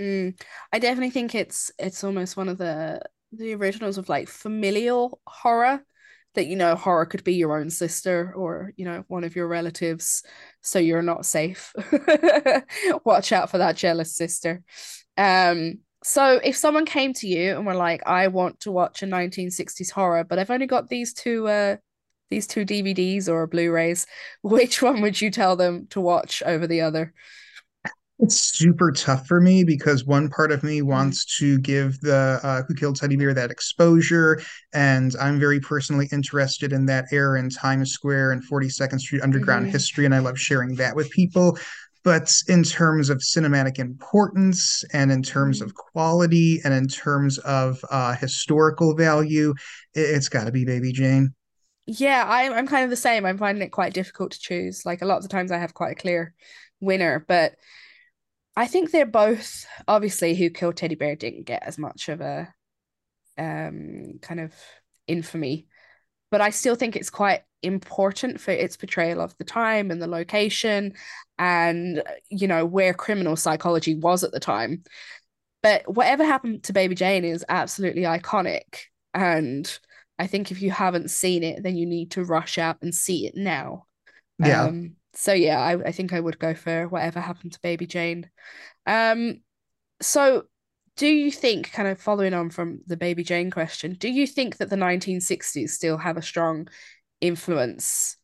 [0.00, 0.38] Mm.
[0.72, 3.00] I definitely think it's it's almost one of the
[3.32, 5.84] the originals of like familial horror
[6.34, 9.46] that you know horror could be your own sister or you know one of your
[9.46, 10.24] relatives
[10.62, 11.72] so you're not safe.
[13.04, 14.62] Watch out for that jealous sister.
[15.16, 19.06] Um so if someone came to you and were like I want to watch a
[19.06, 21.76] 1960s horror but I've only got these two uh
[22.30, 24.06] these two DVDs or Blu-rays,
[24.42, 27.12] which one would you tell them to watch over the other?
[28.20, 30.86] It's super tough for me because one part of me Mm.
[30.86, 34.40] wants to give the uh, Who Killed Teddy Bear that exposure,
[34.72, 39.66] and I'm very personally interested in that era in Times Square and 42nd Street Underground
[39.66, 39.70] Mhm.
[39.72, 41.58] history, and I love sharing that with people.
[42.04, 45.64] But in terms of cinematic importance, and in terms Mhm.
[45.66, 49.54] of quality, and in terms of uh, historical value,
[49.94, 51.34] it, it's got to be Baby Jane.
[51.86, 53.26] Yeah, I'm I'm kind of the same.
[53.26, 54.86] I'm finding it quite difficult to choose.
[54.86, 56.34] Like a lot of the times I have quite a clear
[56.80, 57.56] winner, but
[58.56, 62.52] I think they're both obviously Who Killed Teddy Bear didn't get as much of a
[63.38, 64.54] um kind of
[65.08, 65.68] infamy,
[66.30, 70.06] but I still think it's quite important for its portrayal of the time and the
[70.08, 70.94] location
[71.38, 74.84] and you know where criminal psychology was at the time.
[75.62, 78.86] But whatever happened to Baby Jane is absolutely iconic.
[79.14, 79.66] And
[80.18, 83.26] I think if you haven't seen it, then you need to rush out and see
[83.26, 83.86] it now.
[84.38, 84.64] Yeah.
[84.64, 88.30] Um, so yeah, I, I think I would go for whatever happened to Baby Jane.
[88.86, 89.40] Um,
[90.00, 90.44] so
[90.96, 94.58] do you think, kind of following on from the Baby Jane question, do you think
[94.58, 96.68] that the 1960s still have a strong
[97.20, 98.16] influence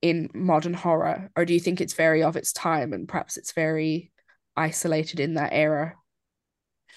[0.00, 3.52] in modern horror, or do you think it's very of its time and perhaps it's
[3.52, 4.12] very
[4.56, 5.96] isolated in that era?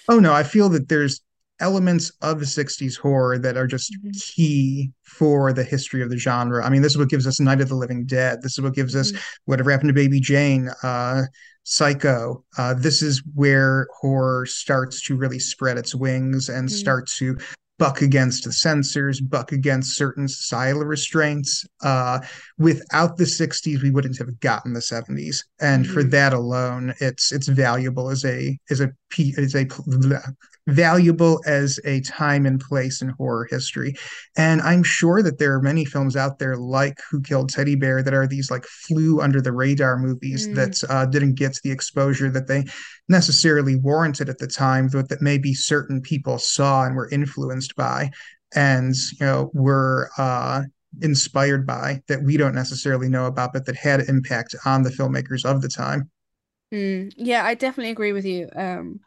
[0.08, 1.22] Oh no, I feel that there's
[1.62, 4.22] elements of the 60s horror that are just Mhm.
[4.22, 6.66] key for the history of the genre.
[6.66, 8.42] I mean, this is what gives us Night of the Living Dead.
[8.42, 9.20] This is what gives us Mhm.
[9.46, 11.24] Whatever Happened to Baby Jane, uh,
[11.64, 12.44] Psycho.
[12.58, 16.72] Uh, this is where horror starts to really spread its wings and Mhm.
[16.72, 17.38] start to
[17.78, 21.66] buck against the censors, buck against certain societal restraints.
[21.82, 22.20] Uh,
[22.60, 25.44] without the 60s, we wouldn't have gotten the 70s.
[25.60, 26.12] And for Mhm.
[26.12, 28.92] that alone, it's it's valuable as a as a
[29.38, 29.66] as a
[30.68, 33.96] valuable as a time and place in horror history.
[34.38, 38.04] And I'm sure that there are many films out there like Who Killed Teddy Bear
[38.04, 40.56] that are these like flew under the radar movies Mm.
[40.56, 42.66] that uh, didn't get the exposure that they
[43.10, 48.12] necessarily warranted at the time, but that maybe certain people saw and were influenced by,
[48.56, 50.62] and you know were uh,
[51.02, 55.46] inspired by that we don't necessarily know about, but that had impact on the filmmakers
[55.46, 56.10] of the time.
[56.74, 58.50] Mm, yeah, I definitely agree with you.
[58.56, 59.00] Um,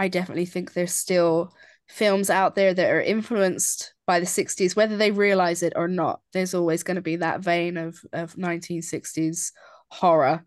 [0.00, 1.52] I definitely think there's still
[1.86, 6.20] films out there that are influenced by the 60s, whether they realize it or not.
[6.32, 9.52] There's always going to be that vein of of 1960s
[9.88, 10.42] horror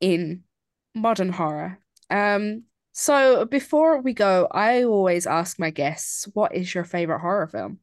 [0.00, 0.42] in
[0.94, 1.78] modern horror.
[2.10, 7.46] Um, so before we go, I always ask my guests, what is your favorite horror
[7.46, 7.78] film?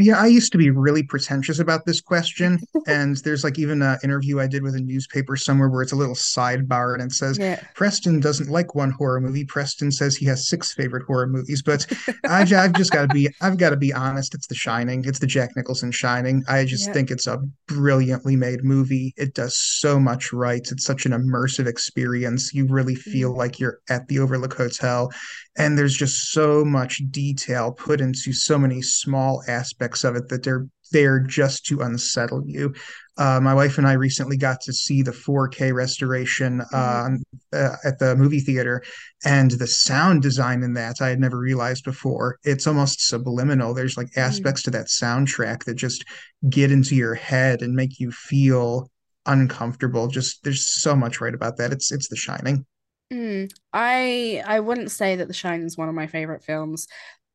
[0.00, 2.58] Yeah, I used to be really pretentious about this question.
[2.86, 5.96] And there's like even an interview I did with a newspaper somewhere where it's a
[5.96, 7.60] little sidebar and it says, Yeah.
[7.74, 9.44] Preston doesn't like one horror movie.
[9.44, 11.62] Preston says he has six favorite horror movies.
[11.62, 11.86] But
[12.24, 14.34] I, I've just got to be, I've got to be honest.
[14.34, 15.04] It's The Shining.
[15.04, 16.42] It's the Jack Nicholson Shining.
[16.48, 16.92] I just Yeah.
[16.92, 19.14] think it's a brilliantly made movie.
[19.16, 20.66] It does so much right.
[20.70, 22.52] It's such an immersive experience.
[22.52, 23.10] You really mm-hmm.
[23.10, 25.12] feel like you're at the Overlook Hotel.
[25.58, 29.59] And there's just so much detail put into so many small aspects
[30.04, 32.74] of it that they're there just to unsettle you.
[33.16, 37.08] Uh, my wife and I recently got to see the 4K restoration uh,
[37.52, 38.82] uh, at the movie theater,
[39.24, 42.38] and the sound design in that I had never realized before.
[42.44, 43.74] It's almost subliminal.
[43.74, 46.04] There's like aspects to that soundtrack that just
[46.48, 48.90] get into your head and make you feel
[49.26, 50.08] uncomfortable.
[50.08, 51.72] Just there's so much right about that.
[51.72, 52.64] It's it's The Shining.
[53.12, 56.86] Mm, I I wouldn't say that The Shining is one of my favorite films,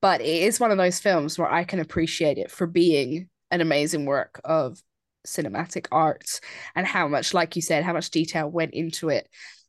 [0.01, 3.61] but it is one of those films where I can appreciate it for being an
[3.61, 4.81] amazing work of
[5.25, 6.39] cinematic art
[6.75, 9.27] and how much, like you said, how much detail went into it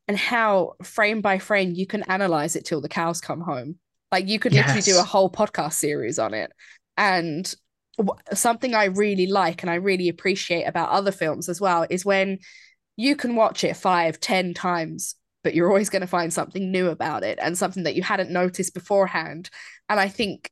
[0.08, 3.76] and how frame by frame you can analyze it till the cows come home.
[4.12, 6.52] Like you could literally do a whole podcast series on it.
[6.96, 7.52] And
[8.32, 12.38] something I really like and I really appreciate about other films as well is when
[12.96, 15.16] you can watch it five, ten times,
[15.46, 18.32] but you're always going to find something new about it and something that you hadn't
[18.32, 19.48] noticed beforehand.
[19.88, 20.50] And I think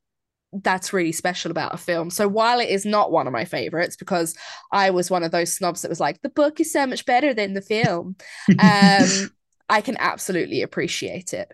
[0.52, 2.10] that's really special about a film.
[2.10, 4.36] So while it is not one of my favorites, because
[4.70, 7.34] I was one of those snobs that was like, the book is so much better
[7.34, 8.14] than the film,
[8.50, 9.32] um,
[9.68, 11.52] I can absolutely appreciate it.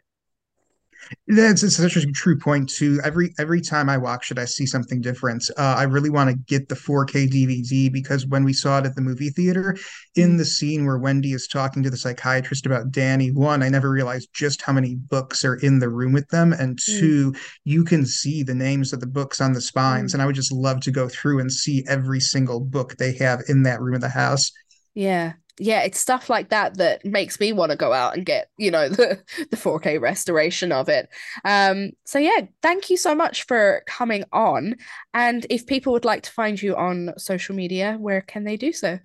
[1.26, 3.00] That's it's such a true point too.
[3.04, 5.44] Every every time I watch it, I see something different.
[5.56, 8.94] Uh, I really want to get the 4K DVD because when we saw it at
[8.94, 9.76] the movie theater,
[10.16, 10.36] in mm-hmm.
[10.38, 14.30] the scene where Wendy is talking to the psychiatrist about Danny, one, I never realized
[14.32, 16.98] just how many books are in the room with them, and mm.
[16.98, 17.34] two,
[17.64, 20.14] you can see the names of the books on the spines, mm.
[20.14, 23.40] and I would just love to go through and see every single book they have
[23.48, 24.52] in that room of the house.
[24.94, 25.32] Yeah.
[25.60, 28.70] Yeah, it's stuff like that that makes me want to go out and get, you
[28.70, 31.08] know, the the 4K restoration of it.
[31.44, 34.76] Um, so yeah, thank you so much for coming on.
[35.14, 38.72] And if people would like to find you on social media, where can they do
[38.72, 38.98] so?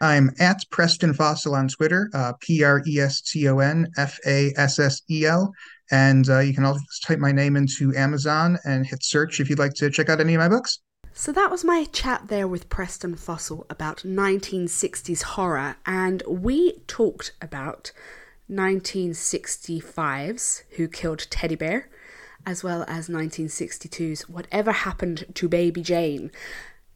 [0.00, 4.18] I'm at Preston Fassel on Twitter, uh, P R E S T O N F
[4.26, 5.52] A S S E L.
[5.90, 9.58] And uh, you can also type my name into Amazon and hit search if you'd
[9.58, 10.78] like to check out any of my books.
[11.12, 17.32] So that was my chat there with Preston Fassel about 1960s horror, and we talked
[17.42, 17.92] about
[18.50, 21.90] 1965's Who Killed Teddy Bear,
[22.46, 26.30] as well as 1962's Whatever Happened to Baby Jane.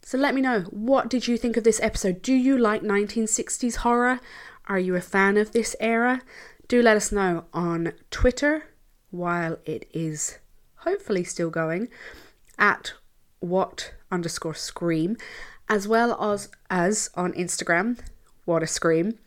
[0.01, 2.23] So let me know, what did you think of this episode?
[2.23, 4.19] Do you like 1960s horror?
[4.67, 6.23] Are you a fan of this era?
[6.67, 8.63] Do let us know on Twitter
[9.11, 10.39] while it is
[10.77, 11.89] hopefully still going
[12.57, 12.93] at
[13.45, 15.17] what underscore scream,
[15.69, 17.99] as well as as on Instagram,
[18.45, 19.17] what a scream.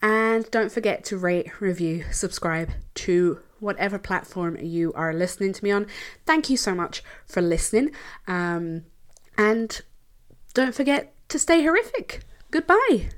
[0.00, 5.72] And don't forget to rate, review, subscribe to whatever platform you are listening to me
[5.72, 5.86] on.
[6.24, 7.90] Thank you so much for listening.
[8.28, 8.84] Um,
[9.36, 9.80] and
[10.54, 12.20] don't forget to stay horrific.
[12.50, 13.10] Goodbye.